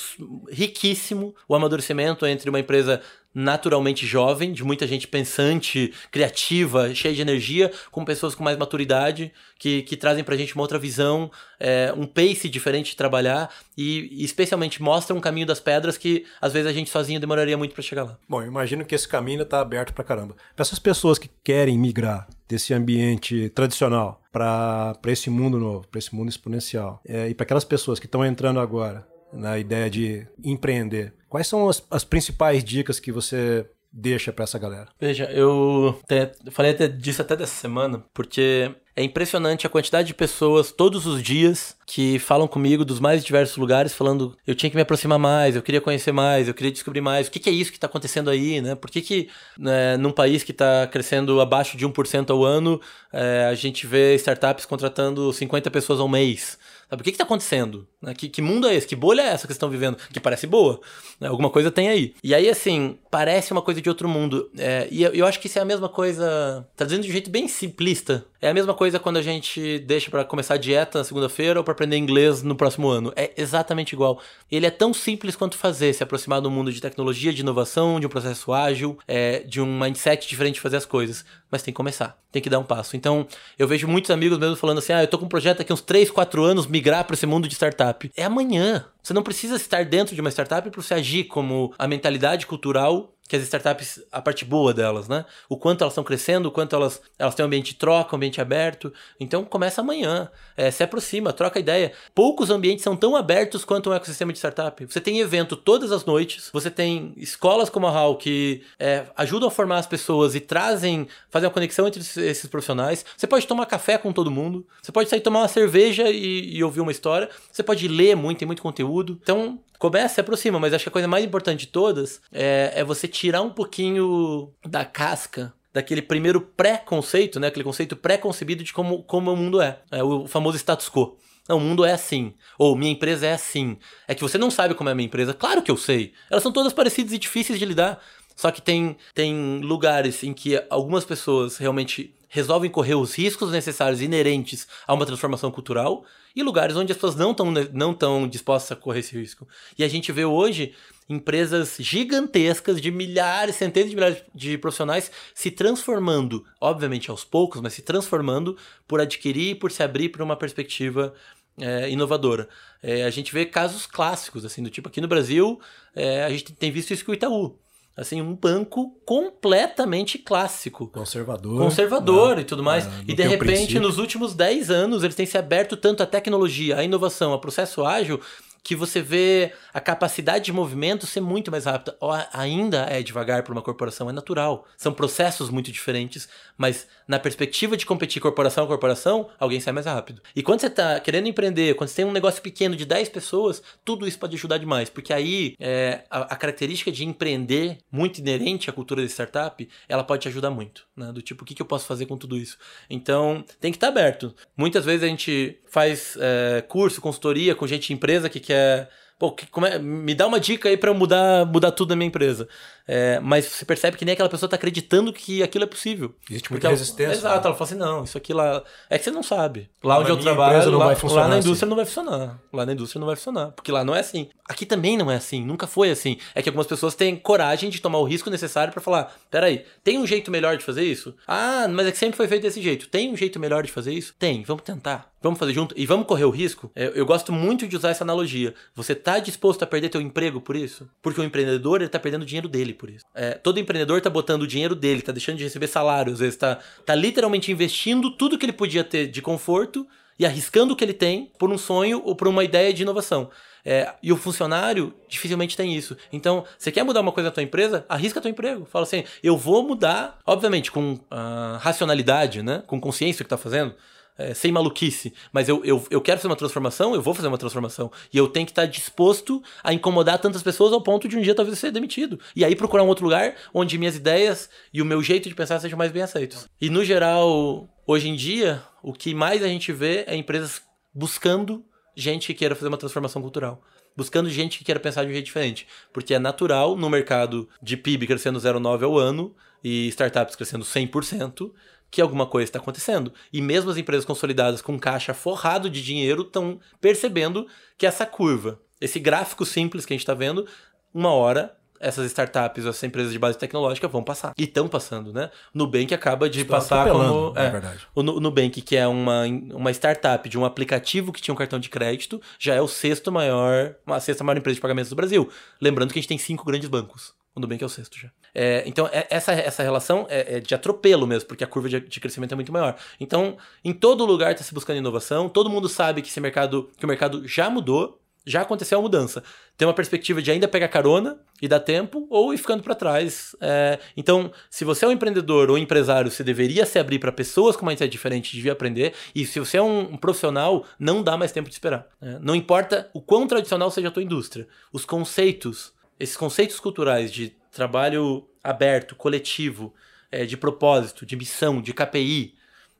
[0.50, 3.00] riquíssimo o amadurecimento entre uma empresa
[3.34, 9.32] naturalmente jovem, de muita gente pensante, criativa, cheia de energia, com pessoas com mais maturidade,
[9.58, 14.24] que, que trazem pra gente uma outra visão, é, um pace diferente de trabalhar e,
[14.24, 17.82] especialmente mostram um caminho das pedras que às vezes a gente sozinho demoraria muito para
[17.82, 18.18] chegar lá.
[18.28, 20.34] Bom, imagino que esse caminho está aberto pra caramba.
[20.56, 26.14] Para essas pessoas que querem migrar desse ambiente tradicional para esse mundo novo, para esse
[26.14, 31.12] mundo exponencial, é, e para aquelas pessoas que estão entrando agora na ideia de empreender,
[31.28, 34.88] quais são as, as principais dicas que você deixa para essa galera?
[35.00, 40.14] Veja, eu até, falei até disso até dessa semana, porque é impressionante a quantidade de
[40.14, 44.76] pessoas todos os dias que falam comigo dos mais diversos lugares, falando eu tinha que
[44.76, 47.28] me aproximar mais, eu queria conhecer mais, eu queria descobrir mais.
[47.28, 48.74] O que, que é isso que está acontecendo aí, né?
[48.74, 52.80] Por que, que né, num país que está crescendo abaixo de 1% ao ano,
[53.12, 56.58] é, a gente vê startups contratando 50 pessoas ao mês?
[56.88, 57.86] Sabe, o que está acontecendo?
[58.00, 58.14] Né?
[58.14, 58.86] Que, que, mundo é esse?
[58.86, 59.98] Que bolha é essa que estão vivendo?
[60.10, 60.80] Que parece boa.
[61.20, 61.28] Né?
[61.28, 62.14] Alguma coisa tem aí.
[62.24, 64.50] E aí, assim, parece uma coisa de outro mundo.
[64.56, 66.66] É, e eu, eu, acho que isso é a mesma coisa.
[66.74, 68.24] Trazendo de um jeito bem simplista.
[68.40, 71.64] É a mesma coisa quando a gente deixa para começar a dieta na segunda-feira ou
[71.64, 73.12] para aprender inglês no próximo ano.
[73.16, 74.20] É exatamente igual.
[74.48, 78.06] Ele é tão simples quanto fazer, se aproximar do mundo de tecnologia, de inovação, de
[78.06, 81.24] um processo ágil, é, de um mindset diferente de fazer as coisas.
[81.50, 82.96] Mas tem que começar, tem que dar um passo.
[82.96, 83.26] Então,
[83.58, 85.82] eu vejo muitos amigos mesmo falando assim: ah, eu tô com um projeto aqui uns
[85.82, 88.08] 3, 4 anos, migrar para esse mundo de startup.
[88.16, 88.86] É amanhã.
[89.02, 93.14] Você não precisa estar dentro de uma startup para você agir como a mentalidade cultural
[93.28, 95.26] que as startups, a parte boa delas, né?
[95.48, 98.16] O quanto elas estão crescendo, o quanto elas, elas têm um ambiente de troca, um
[98.16, 98.90] ambiente aberto.
[99.20, 101.92] Então começa amanhã, é, se aproxima, troca ideia.
[102.14, 104.84] Poucos ambientes são tão abertos quanto um ecossistema de startup.
[104.86, 109.48] Você tem evento todas as noites, você tem escolas como a HAL que é, ajudam
[109.48, 113.04] a formar as pessoas e trazem, fazem uma conexão entre esses profissionais.
[113.14, 116.64] Você pode tomar café com todo mundo, você pode sair tomar uma cerveja e, e
[116.64, 119.18] ouvir uma história, você pode ler muito, tem muito conteúdo.
[119.22, 122.84] Então começa, se aproxima, mas acho que a coisa mais importante de todas é, é
[122.84, 127.48] você tirar um pouquinho da casca daquele primeiro pré-conceito, né?
[127.48, 129.80] Aquele conceito pré-concebido de como, como o mundo é.
[129.90, 131.18] É o famoso status quo.
[131.48, 132.34] Não, o mundo é assim.
[132.56, 133.76] Ou minha empresa é assim.
[134.06, 135.34] É que você não sabe como é a minha empresa.
[135.34, 136.12] Claro que eu sei.
[136.30, 138.00] Elas são todas parecidas e difíceis de lidar.
[138.36, 144.00] Só que tem, tem lugares em que algumas pessoas realmente resolvem correr os riscos necessários
[144.00, 146.04] inerentes a uma transformação cultural
[146.34, 149.46] e lugares onde as pessoas não estão não tão dispostas a correr esse risco.
[149.78, 150.74] E a gente vê hoje
[151.08, 157.72] empresas gigantescas de milhares, centenas de milhares de profissionais se transformando, obviamente aos poucos, mas
[157.72, 158.56] se transformando
[158.86, 161.14] por adquirir por se abrir para uma perspectiva
[161.58, 162.48] é, inovadora.
[162.82, 165.60] É, a gente vê casos clássicos, assim, do tipo aqui no Brasil,
[165.94, 167.58] é, a gente tem visto isso com o Itaú
[167.98, 170.86] assim, um banco completamente clássico.
[170.86, 171.58] Conservador.
[171.58, 172.42] Conservador né?
[172.42, 172.86] e tudo mais.
[172.86, 173.80] É, e de repente, princípio.
[173.80, 177.84] nos últimos 10 anos, eles têm se aberto tanto à tecnologia, à inovação, ao processo
[177.84, 178.20] ágil,
[178.62, 181.96] que você vê a capacidade de movimento ser muito mais rápida.
[182.32, 184.66] Ainda é devagar para uma corporação, é natural.
[184.76, 189.86] São processos muito diferentes, mas na perspectiva de competir corporação a corporação, alguém sai mais
[189.86, 190.20] rápido.
[190.34, 193.62] E quando você está querendo empreender, quando você tem um negócio pequeno de 10 pessoas,
[193.84, 198.68] tudo isso pode ajudar demais, porque aí é, a, a, característica de empreender, muito inerente
[198.68, 201.12] à cultura da startup, ela pode te ajudar muito, né?
[201.12, 202.58] Do tipo, o que, que eu posso fazer com tudo isso?
[202.90, 204.34] Então, tem que estar tá aberto.
[204.56, 208.88] Muitas vezes a gente faz é, curso, consultoria com gente empresa que quer
[209.18, 212.06] Pô, que, é, me dá uma dica aí para eu mudar, mudar tudo na minha
[212.06, 212.48] empresa.
[212.86, 216.14] É, mas você percebe que nem aquela pessoa tá acreditando que aquilo é possível.
[216.30, 217.14] Existe muita resistência.
[217.14, 218.62] Exato, ela fala assim, não, isso aqui lá...
[218.88, 219.68] É que você não sabe.
[219.82, 221.66] Lá onde eu trabalho, lá, lá, na indústria assim.
[221.66, 222.38] não vai funcionar.
[222.52, 223.50] Lá na indústria não vai funcionar.
[223.50, 224.28] Porque lá não é assim.
[224.48, 226.16] Aqui também não é assim, nunca foi assim.
[226.32, 229.98] É que algumas pessoas têm coragem de tomar o risco necessário para falar, peraí, tem
[229.98, 231.12] um jeito melhor de fazer isso?
[231.26, 232.88] Ah, mas é que sempre foi feito desse jeito.
[232.88, 234.14] Tem um jeito melhor de fazer isso?
[234.16, 235.10] Tem, vamos tentar.
[235.20, 236.70] Vamos fazer junto e vamos correr o risco?
[236.76, 238.54] É, eu gosto muito de usar essa analogia.
[238.74, 240.88] Você tá disposto a perder teu emprego por isso?
[241.02, 243.04] Porque o empreendedor, ele tá perdendo o dinheiro dele por isso.
[243.14, 246.36] É, todo empreendedor tá botando o dinheiro dele, tá deixando de receber salário, às vezes
[246.36, 249.86] tá, tá literalmente investindo tudo que ele podia ter de conforto
[250.18, 253.30] e arriscando o que ele tem por um sonho ou por uma ideia de inovação.
[253.64, 255.96] É, e o funcionário dificilmente tem isso.
[256.12, 257.84] Então, você quer mudar uma coisa na tua empresa?
[257.88, 258.66] Arrisca teu emprego.
[258.66, 262.62] Fala assim, eu vou mudar, obviamente, com uh, racionalidade, né?
[262.66, 263.74] Com consciência do que tá fazendo
[264.18, 267.38] é, sem maluquice, mas eu, eu, eu quero fazer uma transformação, eu vou fazer uma
[267.38, 267.90] transformação.
[268.12, 271.34] E eu tenho que estar disposto a incomodar tantas pessoas ao ponto de um dia
[271.34, 272.18] talvez ser demitido.
[272.34, 275.60] E aí procurar um outro lugar onde minhas ideias e o meu jeito de pensar
[275.60, 276.48] sejam mais bem aceitos.
[276.60, 280.60] E no geral, hoje em dia, o que mais a gente vê é empresas
[280.92, 281.64] buscando
[281.96, 283.62] gente que queira fazer uma transformação cultural
[283.96, 285.66] buscando gente que queira pensar de um jeito diferente.
[285.92, 291.50] Porque é natural no mercado de PIB crescendo 0,9 ao ano e startups crescendo 100%,
[291.90, 293.12] que alguma coisa está acontecendo.
[293.32, 298.60] E mesmo as empresas consolidadas com caixa forrado de dinheiro estão percebendo que essa curva,
[298.80, 300.46] esse gráfico simples que a gente está vendo,
[300.92, 304.32] uma hora essas startups, essas empresas de base tecnológica vão passar.
[304.36, 305.30] E estão passando, né?
[305.54, 307.32] Nubank acaba de Estão passar como.
[307.36, 307.86] É, é verdade.
[307.94, 309.24] O Nubank, que é uma,
[309.54, 313.12] uma startup de um aplicativo que tinha um cartão de crédito, já é o sexto
[313.12, 315.28] maior, a sexta maior empresa de pagamentos do Brasil.
[315.60, 317.14] Lembrando que a gente tem cinco grandes bancos.
[317.38, 318.10] O Nubank é o sexto já.
[318.34, 321.80] É, então, é, essa, essa relação é, é, de atropelo mesmo, porque a curva de,
[321.80, 322.76] de, crescimento é muito maior.
[322.98, 326.84] Então, em todo lugar está se buscando inovação, todo mundo sabe que esse mercado, que
[326.84, 329.22] o mercado já mudou, já aconteceu a mudança.
[329.56, 333.34] Tem uma perspectiva de ainda pegar carona e dar tempo, ou ir ficando para trás.
[333.40, 337.56] É, então, se você é um empreendedor ou empresário, você deveria se abrir para pessoas
[337.56, 338.94] com uma mindset diferente, devia aprender.
[339.14, 341.86] E se você é um, um profissional, não dá mais tempo de esperar.
[342.02, 347.12] É, não importa o quão tradicional seja a tua indústria, os conceitos, esses conceitos culturais
[347.12, 349.74] de trabalho aberto, coletivo,
[350.10, 352.34] é, de propósito, de missão, de KPI,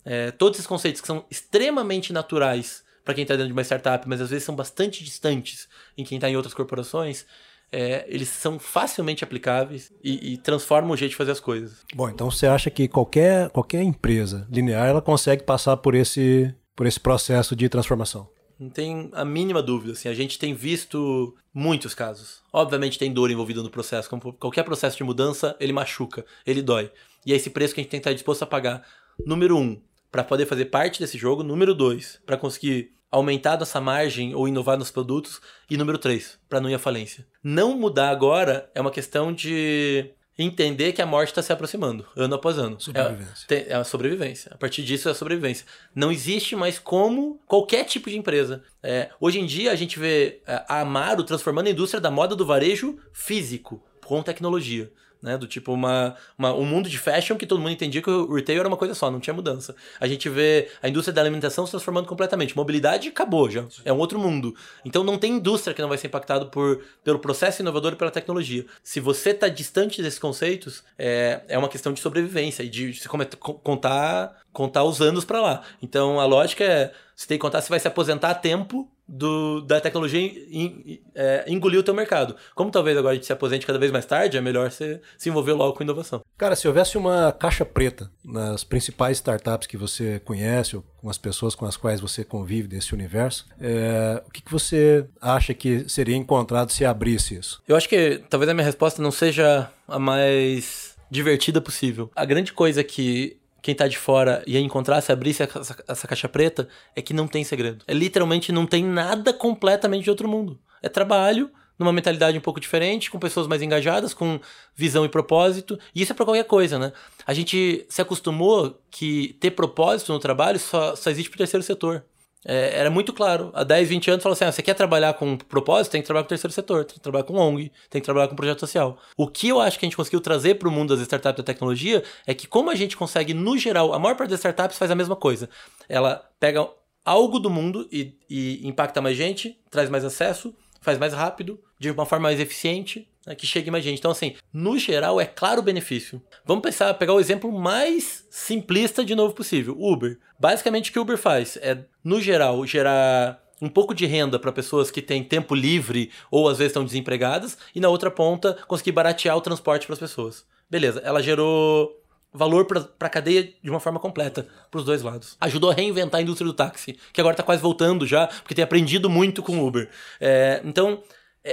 [0.04, 4.06] é, todos esses conceitos que são extremamente naturais para quem está dentro de uma startup,
[4.08, 7.26] mas às vezes são bastante distantes em quem está em outras corporações,
[7.70, 11.84] é, eles são facilmente aplicáveis e, e, transformam o jeito de fazer as coisas.
[11.94, 16.86] Bom, então você acha que qualquer, qualquer empresa linear ela consegue passar por esse, por
[16.86, 18.28] esse processo de transformação?
[18.58, 19.92] Não tem a mínima dúvida.
[19.92, 22.40] Assim, a gente tem visto muitos casos.
[22.52, 24.10] Obviamente tem dor envolvida no processo.
[24.10, 26.90] Como qualquer processo de mudança, ele machuca, ele dói.
[27.24, 28.86] E é esse preço que a gente tem que estar disposto a pagar.
[29.24, 29.80] Número um,
[30.10, 31.42] para poder fazer parte desse jogo.
[31.42, 35.40] Número dois, para conseguir aumentar nossa margem ou inovar nos produtos.
[35.70, 37.26] E número três, para não ir à falência.
[37.42, 42.36] Não mudar agora é uma questão de entender que a morte está se aproximando, ano
[42.36, 42.80] após ano.
[42.80, 43.46] Sobrevivência.
[43.50, 44.52] É, é a sobrevivência.
[44.54, 45.66] A partir disso é a sobrevivência.
[45.94, 48.62] Não existe mais como qualquer tipo de empresa.
[48.82, 52.36] É, hoje em dia a gente vê é, a Amaro transformando a indústria da moda
[52.36, 54.90] do varejo físico com tecnologia
[55.22, 55.36] né?
[55.36, 58.60] Do tipo uma, uma, um mundo de fashion que todo mundo entendia que o retail
[58.60, 59.74] era uma coisa só, não tinha mudança.
[60.00, 62.56] A gente vê a indústria da alimentação se transformando completamente.
[62.56, 63.64] Mobilidade acabou já.
[63.84, 64.54] É um outro mundo.
[64.84, 68.10] Então não tem indústria que não vai ser impactado por, pelo processo inovador e pela
[68.10, 68.64] tecnologia.
[68.82, 73.08] Se você está distante desses conceitos, é, é uma questão de sobrevivência e de, de
[73.08, 75.62] contar, contar os anos para lá.
[75.82, 79.62] Então a lógica é você tem que contar se vai se aposentar a tempo do,
[79.62, 82.36] da tecnologia in, é, engolir o teu mercado.
[82.54, 85.28] Como talvez agora a gente se aposente cada vez mais tarde, é melhor você se
[85.30, 86.22] envolver logo com inovação.
[86.36, 91.16] Cara, se houvesse uma caixa preta nas principais startups que você conhece, ou com as
[91.16, 95.88] pessoas com as quais você convive desse universo, é, o que, que você acha que
[95.88, 97.62] seria encontrado se abrisse isso?
[97.66, 102.10] Eu acho que talvez a minha resposta não seja a mais divertida possível.
[102.14, 103.38] A grande coisa que
[103.68, 106.66] quem tá de fora ia encontrar se abrisse essa, essa caixa preta
[106.96, 107.84] é que não tem segredo.
[107.86, 110.58] É literalmente não tem nada completamente de outro mundo.
[110.80, 114.40] É trabalho, numa mentalidade um pouco diferente, com pessoas mais engajadas, com
[114.74, 115.78] visão e propósito.
[115.94, 116.94] E isso é para qualquer coisa, né?
[117.26, 122.02] A gente se acostumou que ter propósito no trabalho só, só existe pro terceiro setor.
[122.44, 123.50] É, era muito claro.
[123.54, 126.24] Há 10, 20 anos, falou assim: ah, você quer trabalhar com propósito, tem que trabalhar
[126.24, 128.98] com o terceiro setor, tem que trabalhar com ONG, tem que trabalhar com projeto social.
[129.16, 131.42] O que eu acho que a gente conseguiu trazer para o mundo das startups da
[131.42, 134.90] tecnologia é que, como a gente consegue, no geral, a maior parte das startups faz
[134.90, 135.48] a mesma coisa.
[135.88, 136.68] Ela pega
[137.04, 141.90] algo do mundo e, e impacta mais gente, traz mais acesso, faz mais rápido, de
[141.90, 143.98] uma forma mais eficiente, né, que chegue mais gente.
[143.98, 146.20] Então, assim, no geral, é claro o benefício.
[146.46, 150.18] Vamos pensar, pegar o exemplo mais simplista de novo possível: Uber.
[150.40, 154.52] Basicamente, o que o Uber faz é, no geral, gerar um pouco de renda para
[154.52, 158.92] pessoas que têm tempo livre ou às vezes estão desempregadas, e na outra ponta conseguir
[158.92, 160.46] baratear o transporte para as pessoas.
[160.70, 161.94] Beleza, ela gerou
[162.32, 165.36] valor para a cadeia de uma forma completa, para os dois lados.
[165.40, 168.62] Ajudou a reinventar a indústria do táxi, que agora está quase voltando já, porque tem
[168.62, 169.90] aprendido muito com o Uber.
[170.20, 171.02] É, então,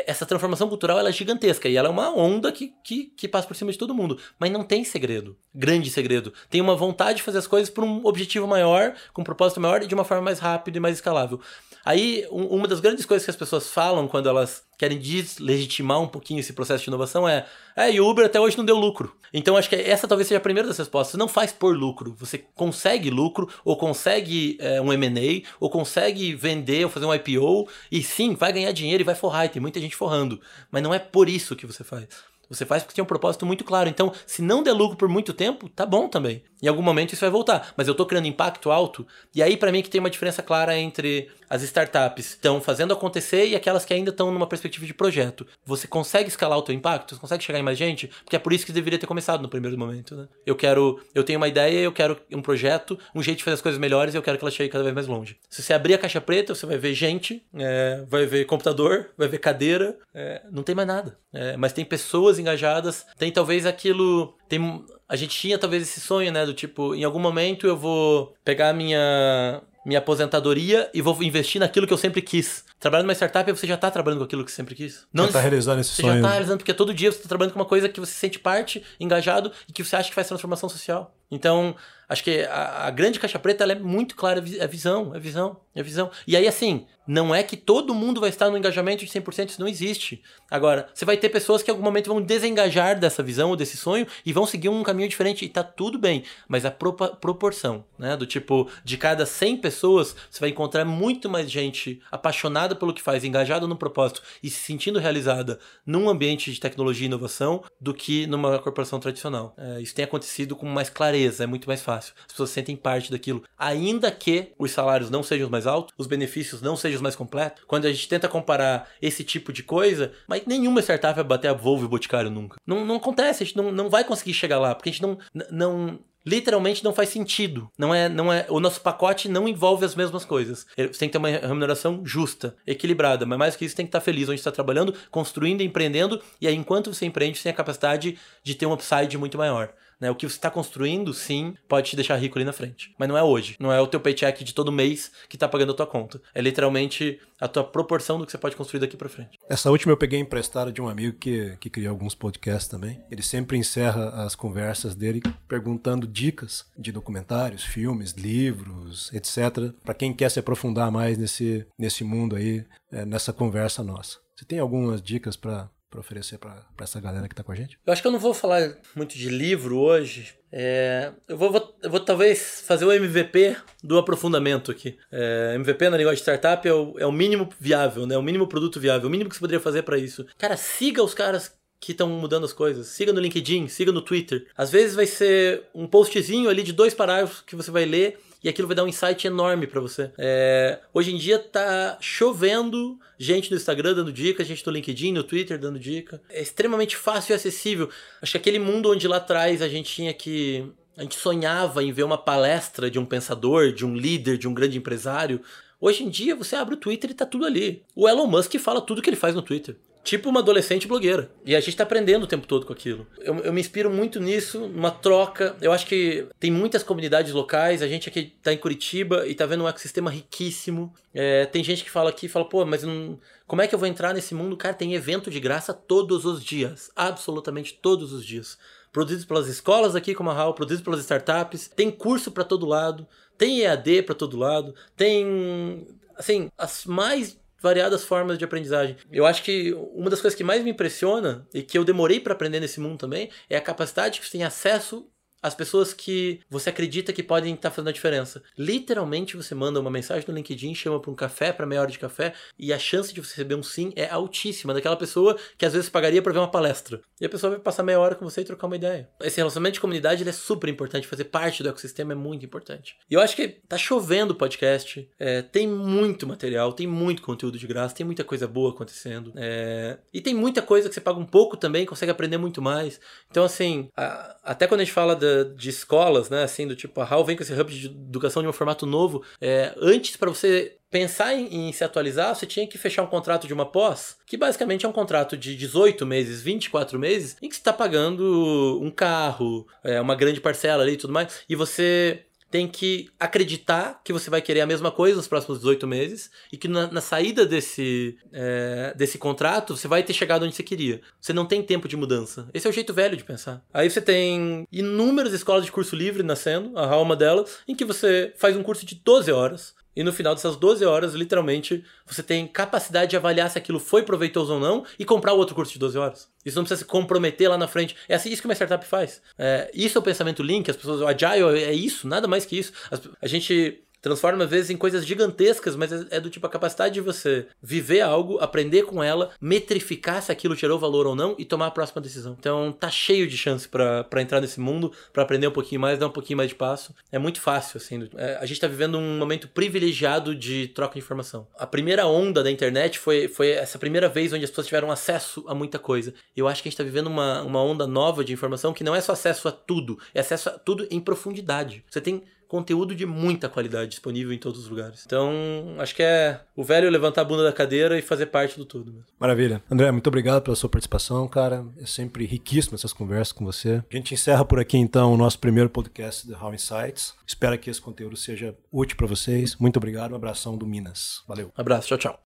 [0.06, 3.48] essa transformação cultural ela é gigantesca e ela é uma onda que, que, que, passa
[3.48, 4.18] por cima de todo mundo.
[4.40, 6.34] Mas não tem segredo, grande segredo.
[6.50, 9.82] Tem uma vontade de fazer as coisas por um objetivo maior, com um propósito maior
[9.82, 11.40] e de uma forma mais rápida e mais escalável.
[11.86, 16.08] Aí, um, uma das grandes coisas que as pessoas falam quando elas querem deslegitimar um
[16.08, 17.46] pouquinho esse processo de inovação é:
[17.76, 19.16] é, e o Uber até hoje não deu lucro.
[19.34, 21.12] Então acho que essa talvez seja a primeira das respostas.
[21.12, 22.16] Você não faz por lucro.
[22.18, 27.68] Você consegue lucro, ou consegue é, um MA, ou consegue vender, ou fazer um IPO,
[27.92, 30.40] e sim, vai ganhar dinheiro e vai forrar, e tem muita gente forrando.
[30.72, 32.08] Mas não é por isso que você faz.
[32.50, 33.90] Você faz porque tem um propósito muito claro.
[33.90, 36.44] Então, se não der lucro por muito tempo, tá bom também.
[36.62, 37.74] Em algum momento isso vai voltar.
[37.78, 39.06] Mas eu tô criando impacto alto.
[39.34, 42.94] E aí, para mim, que tem uma diferença clara entre as startups que estão fazendo
[42.94, 45.46] acontecer e aquelas que ainda estão numa perspectiva de projeto.
[45.66, 47.16] Você consegue escalar o teu impacto?
[47.16, 48.08] Você consegue chegar em mais gente?
[48.24, 50.28] Porque é por isso que deveria ter começado no primeiro momento, né?
[50.46, 53.62] Eu quero, eu tenho uma ideia, eu quero um projeto, um jeito de fazer as
[53.62, 55.38] coisas melhores e eu quero que ela chegue cada vez mais longe.
[55.50, 59.28] Se você abrir a caixa preta, você vai ver gente, é, vai ver computador, vai
[59.28, 61.18] ver cadeira, é, não tem mais nada.
[61.34, 66.32] É, mas tem pessoas engajadas, tem talvez aquilo, tem a gente tinha talvez esse sonho,
[66.32, 71.62] né, do tipo, em algum momento eu vou pegar minha minha aposentadoria e vou investir
[71.62, 72.66] naquilo que eu sempre quis.
[72.80, 75.06] Trabalhando numa startup, você já está trabalhando com aquilo que você sempre quis.
[75.14, 76.14] Não está realizando esse você sonho.
[76.14, 78.12] Você já está realizando, porque todo dia você está trabalhando com uma coisa que você
[78.12, 81.16] sente parte, engajado e que você acha que faz transformação social.
[81.30, 81.76] Então,
[82.10, 85.58] acho que a, a grande caixa preta ela é muito clara, é visão, é visão,
[85.76, 86.10] é visão.
[86.26, 89.62] E aí, assim, não é que todo mundo vai estar no engajamento de 100%, isso
[89.62, 90.24] não existe.
[90.50, 93.78] Agora, você vai ter pessoas que em algum momento vão desengajar dessa visão ou desse
[93.78, 96.24] sonho e vão seguir um caminho diferente e tá tudo bem.
[96.48, 98.16] Mas a proporção, né?
[98.16, 103.02] Do tipo, de cada 100 pessoas, você vai encontrar muito mais gente apaixonada pelo que
[103.02, 107.94] faz, engajada no propósito e se sentindo realizada num ambiente de tecnologia e inovação do
[107.94, 109.54] que numa corporação tradicional.
[109.58, 112.14] É, isso tem acontecido com mais clareza, é muito mais fácil.
[112.22, 113.44] As pessoas sentem parte daquilo.
[113.58, 117.64] Ainda que os salários não sejam os mais altos, os benefícios não sejam mais completos,
[117.68, 121.54] quando a gente tenta comparar esse tipo de coisa, mas nenhuma startup vai bater a
[121.54, 122.58] Volvo e o Boticário nunca.
[122.66, 125.18] Não, não acontece, a gente não, não vai conseguir chegar lá, porque a gente não,
[125.52, 127.70] não literalmente não faz sentido.
[127.78, 130.66] Não é, não é, o nosso pacote não envolve as mesmas coisas.
[130.76, 134.02] Você tem que ter uma remuneração justa, equilibrada, mas mais que isso tem que estar
[134.02, 138.18] feliz onde está trabalhando, construindo, empreendendo, e aí enquanto você empreende, você tem a capacidade
[138.44, 139.72] de ter um upside muito maior.
[140.00, 140.10] Né?
[140.12, 142.94] O que você está construindo, sim, pode te deixar rico ali na frente.
[142.98, 143.56] Mas não é hoje.
[143.60, 146.22] Não é o teu paycheck de todo mês que está pagando a tua conta.
[146.34, 149.38] É literalmente a tua proporção do que você pode construir daqui para frente.
[149.50, 153.02] Essa última eu peguei emprestada de um amigo que, que cria alguns podcasts também.
[153.12, 159.74] Ele sempre encerra as conversas dele perguntando dicas de documentários, filmes, livros, etc.
[159.84, 164.20] Para quem quer se aprofundar mais nesse, nesse mundo aí, é, nessa conversa nossa.
[164.36, 167.80] Você tem algumas dicas para para oferecer para essa galera que está com a gente?
[167.86, 170.34] Eu acho que eu não vou falar muito de livro hoje.
[170.52, 174.98] É, eu, vou, vou, eu vou talvez fazer o MVP do aprofundamento aqui.
[175.12, 178.18] É, MVP na linguagem de startup é o, é o mínimo viável, né?
[178.18, 180.26] o mínimo produto viável, o mínimo que você poderia fazer para isso.
[180.38, 182.88] Cara, siga os caras que estão mudando as coisas.
[182.88, 184.48] Siga no LinkedIn, siga no Twitter.
[184.58, 188.50] Às vezes vai ser um postzinho ali de dois parágrafos que você vai ler e
[188.50, 190.12] aquilo vai dar um insight enorme para você.
[190.20, 195.24] É, hoje em dia tá chovendo gente no Instagram dando dica, gente no LinkedIn, no
[195.24, 196.22] Twitter dando dica.
[196.30, 197.90] É extremamente fácil e acessível.
[198.22, 200.64] Acho que aquele mundo onde lá atrás a gente tinha que
[200.96, 204.54] a gente sonhava em ver uma palestra de um pensador, de um líder, de um
[204.54, 205.42] grande empresário.
[205.82, 207.82] Hoje em dia você abre o Twitter e tá tudo ali.
[207.96, 209.76] O Elon Musk fala tudo que ele faz no Twitter
[210.06, 211.32] tipo uma adolescente blogueira.
[211.44, 213.08] E a gente tá aprendendo o tempo todo com aquilo.
[213.20, 215.56] Eu, eu me inspiro muito nisso, numa troca.
[215.60, 217.82] Eu acho que tem muitas comunidades locais.
[217.82, 220.94] A gente aqui tá em Curitiba e tá vendo um ecossistema riquíssimo.
[221.12, 223.88] É, tem gente que fala aqui, fala, pô, mas não, como é que eu vou
[223.88, 224.56] entrar nesse mundo?
[224.56, 226.92] Cara, tem evento de graça todos os dias.
[226.96, 228.60] Absolutamente todos os dias.
[228.92, 231.68] Produzidos pelas escolas aqui como a HAL, produzidos pelas startups.
[231.68, 233.08] Tem curso para todo lado.
[233.40, 234.76] Tem EAD para todo lado.
[234.96, 238.96] Tem, assim, as mais variadas formas de aprendizagem.
[239.12, 242.34] Eu acho que uma das coisas que mais me impressiona e que eu demorei para
[242.34, 245.10] aprender nesse mundo também é a capacidade que você tem acesso
[245.46, 248.42] as pessoas que você acredita que podem estar tá fazendo a diferença.
[248.58, 252.00] Literalmente você manda uma mensagem no LinkedIn, chama para um café, para meia hora de
[252.00, 255.74] café, e a chance de você receber um sim é altíssima, daquela pessoa que às
[255.74, 257.00] vezes pagaria para ver uma palestra.
[257.22, 259.08] E a pessoa vai passar meia hora com você e trocar uma ideia.
[259.22, 262.98] Esse relacionamento de comunidade é super importante, fazer parte do ecossistema é muito importante.
[263.08, 267.68] E eu acho que tá chovendo podcast, é, tem muito material, tem muito conteúdo de
[267.68, 269.32] graça, tem muita coisa boa acontecendo.
[269.36, 273.00] É, e tem muita coisa que você paga um pouco também, consegue aprender muito mais.
[273.30, 276.44] Então, assim, a, até quando a gente fala da de escolas, né?
[276.44, 279.24] Assim, do tipo, a HAL vem com esse hub de educação de um formato novo.
[279.42, 283.48] É, antes, para você pensar em, em, se atualizar, você tinha que fechar um contrato
[283.48, 287.56] de uma pós, que basicamente é um contrato de 18 meses, 24 meses, em que
[287.56, 292.25] você está pagando um carro, é, uma grande parcela ali e tudo mais, e você
[292.50, 296.58] tem que acreditar que você vai querer a mesma coisa nos próximos 18 meses e
[296.58, 301.02] que na, na saída desse, é, desse contrato você vai ter chegado onde você queria.
[301.20, 302.48] Você não tem tempo de mudança.
[302.54, 303.64] Esse é o jeito velho de pensar.
[303.74, 308.34] Aí você tem inúmeras escolas de curso livre nascendo, a alma delas, em que você
[308.38, 312.48] faz um curso de 12 horas e no final dessas 12 horas, literalmente, você tem
[312.48, 315.98] capacidade de avaliar se aquilo foi proveitoso ou não e comprar outro curso de 12
[315.98, 316.30] horas.
[316.46, 317.96] Isso não precisa se comprometer lá na frente.
[318.08, 319.22] É assim isso que uma startup faz.
[319.38, 322.58] É, isso é o pensamento Link, as pessoas, o Agile é isso, nada mais que
[322.58, 322.74] isso.
[323.22, 326.94] a gente transforma às vezes em coisas gigantescas, mas é, é do tipo a capacidade
[326.94, 331.44] de você viver algo, aprender com ela, metrificar se aquilo gerou valor ou não e
[331.44, 332.36] tomar a próxima decisão.
[332.38, 336.06] Então tá cheio de chance para entrar nesse mundo, para aprender um pouquinho mais, dar
[336.06, 336.94] um pouquinho mais de passo.
[337.12, 338.08] É muito fácil, assim.
[338.16, 341.48] É, a gente tá vivendo um momento privilegiado de troca de informação.
[341.58, 345.44] A primeira onda da internet foi, foi essa primeira vez onde as pessoas tiveram acesso
[345.48, 346.14] a muita coisa.
[346.38, 348.94] Eu acho que a gente tá vivendo uma, uma onda nova de informação que não
[348.94, 351.84] é só acesso a tudo, é acesso a tudo em profundidade.
[351.90, 355.04] Você tem conteúdo de muita qualidade disponível em todos os lugares.
[355.06, 358.66] Então, acho que é o velho levantar a bunda da cadeira e fazer parte do
[358.66, 358.92] tudo.
[358.92, 359.06] Mesmo.
[359.20, 359.62] Maravilha.
[359.70, 361.66] André, muito obrigado pela sua participação, cara.
[361.80, 363.84] É sempre riquíssimo essas conversas com você.
[363.92, 367.14] A gente encerra por aqui, então, o nosso primeiro podcast do How Insights.
[367.28, 369.56] Espero que esse conteúdo seja útil para vocês.
[369.58, 370.14] Muito obrigado.
[370.14, 371.24] Um abração do Minas.
[371.28, 371.52] Valeu.
[371.58, 371.88] Um abraço.
[371.88, 372.25] Tchau, tchau.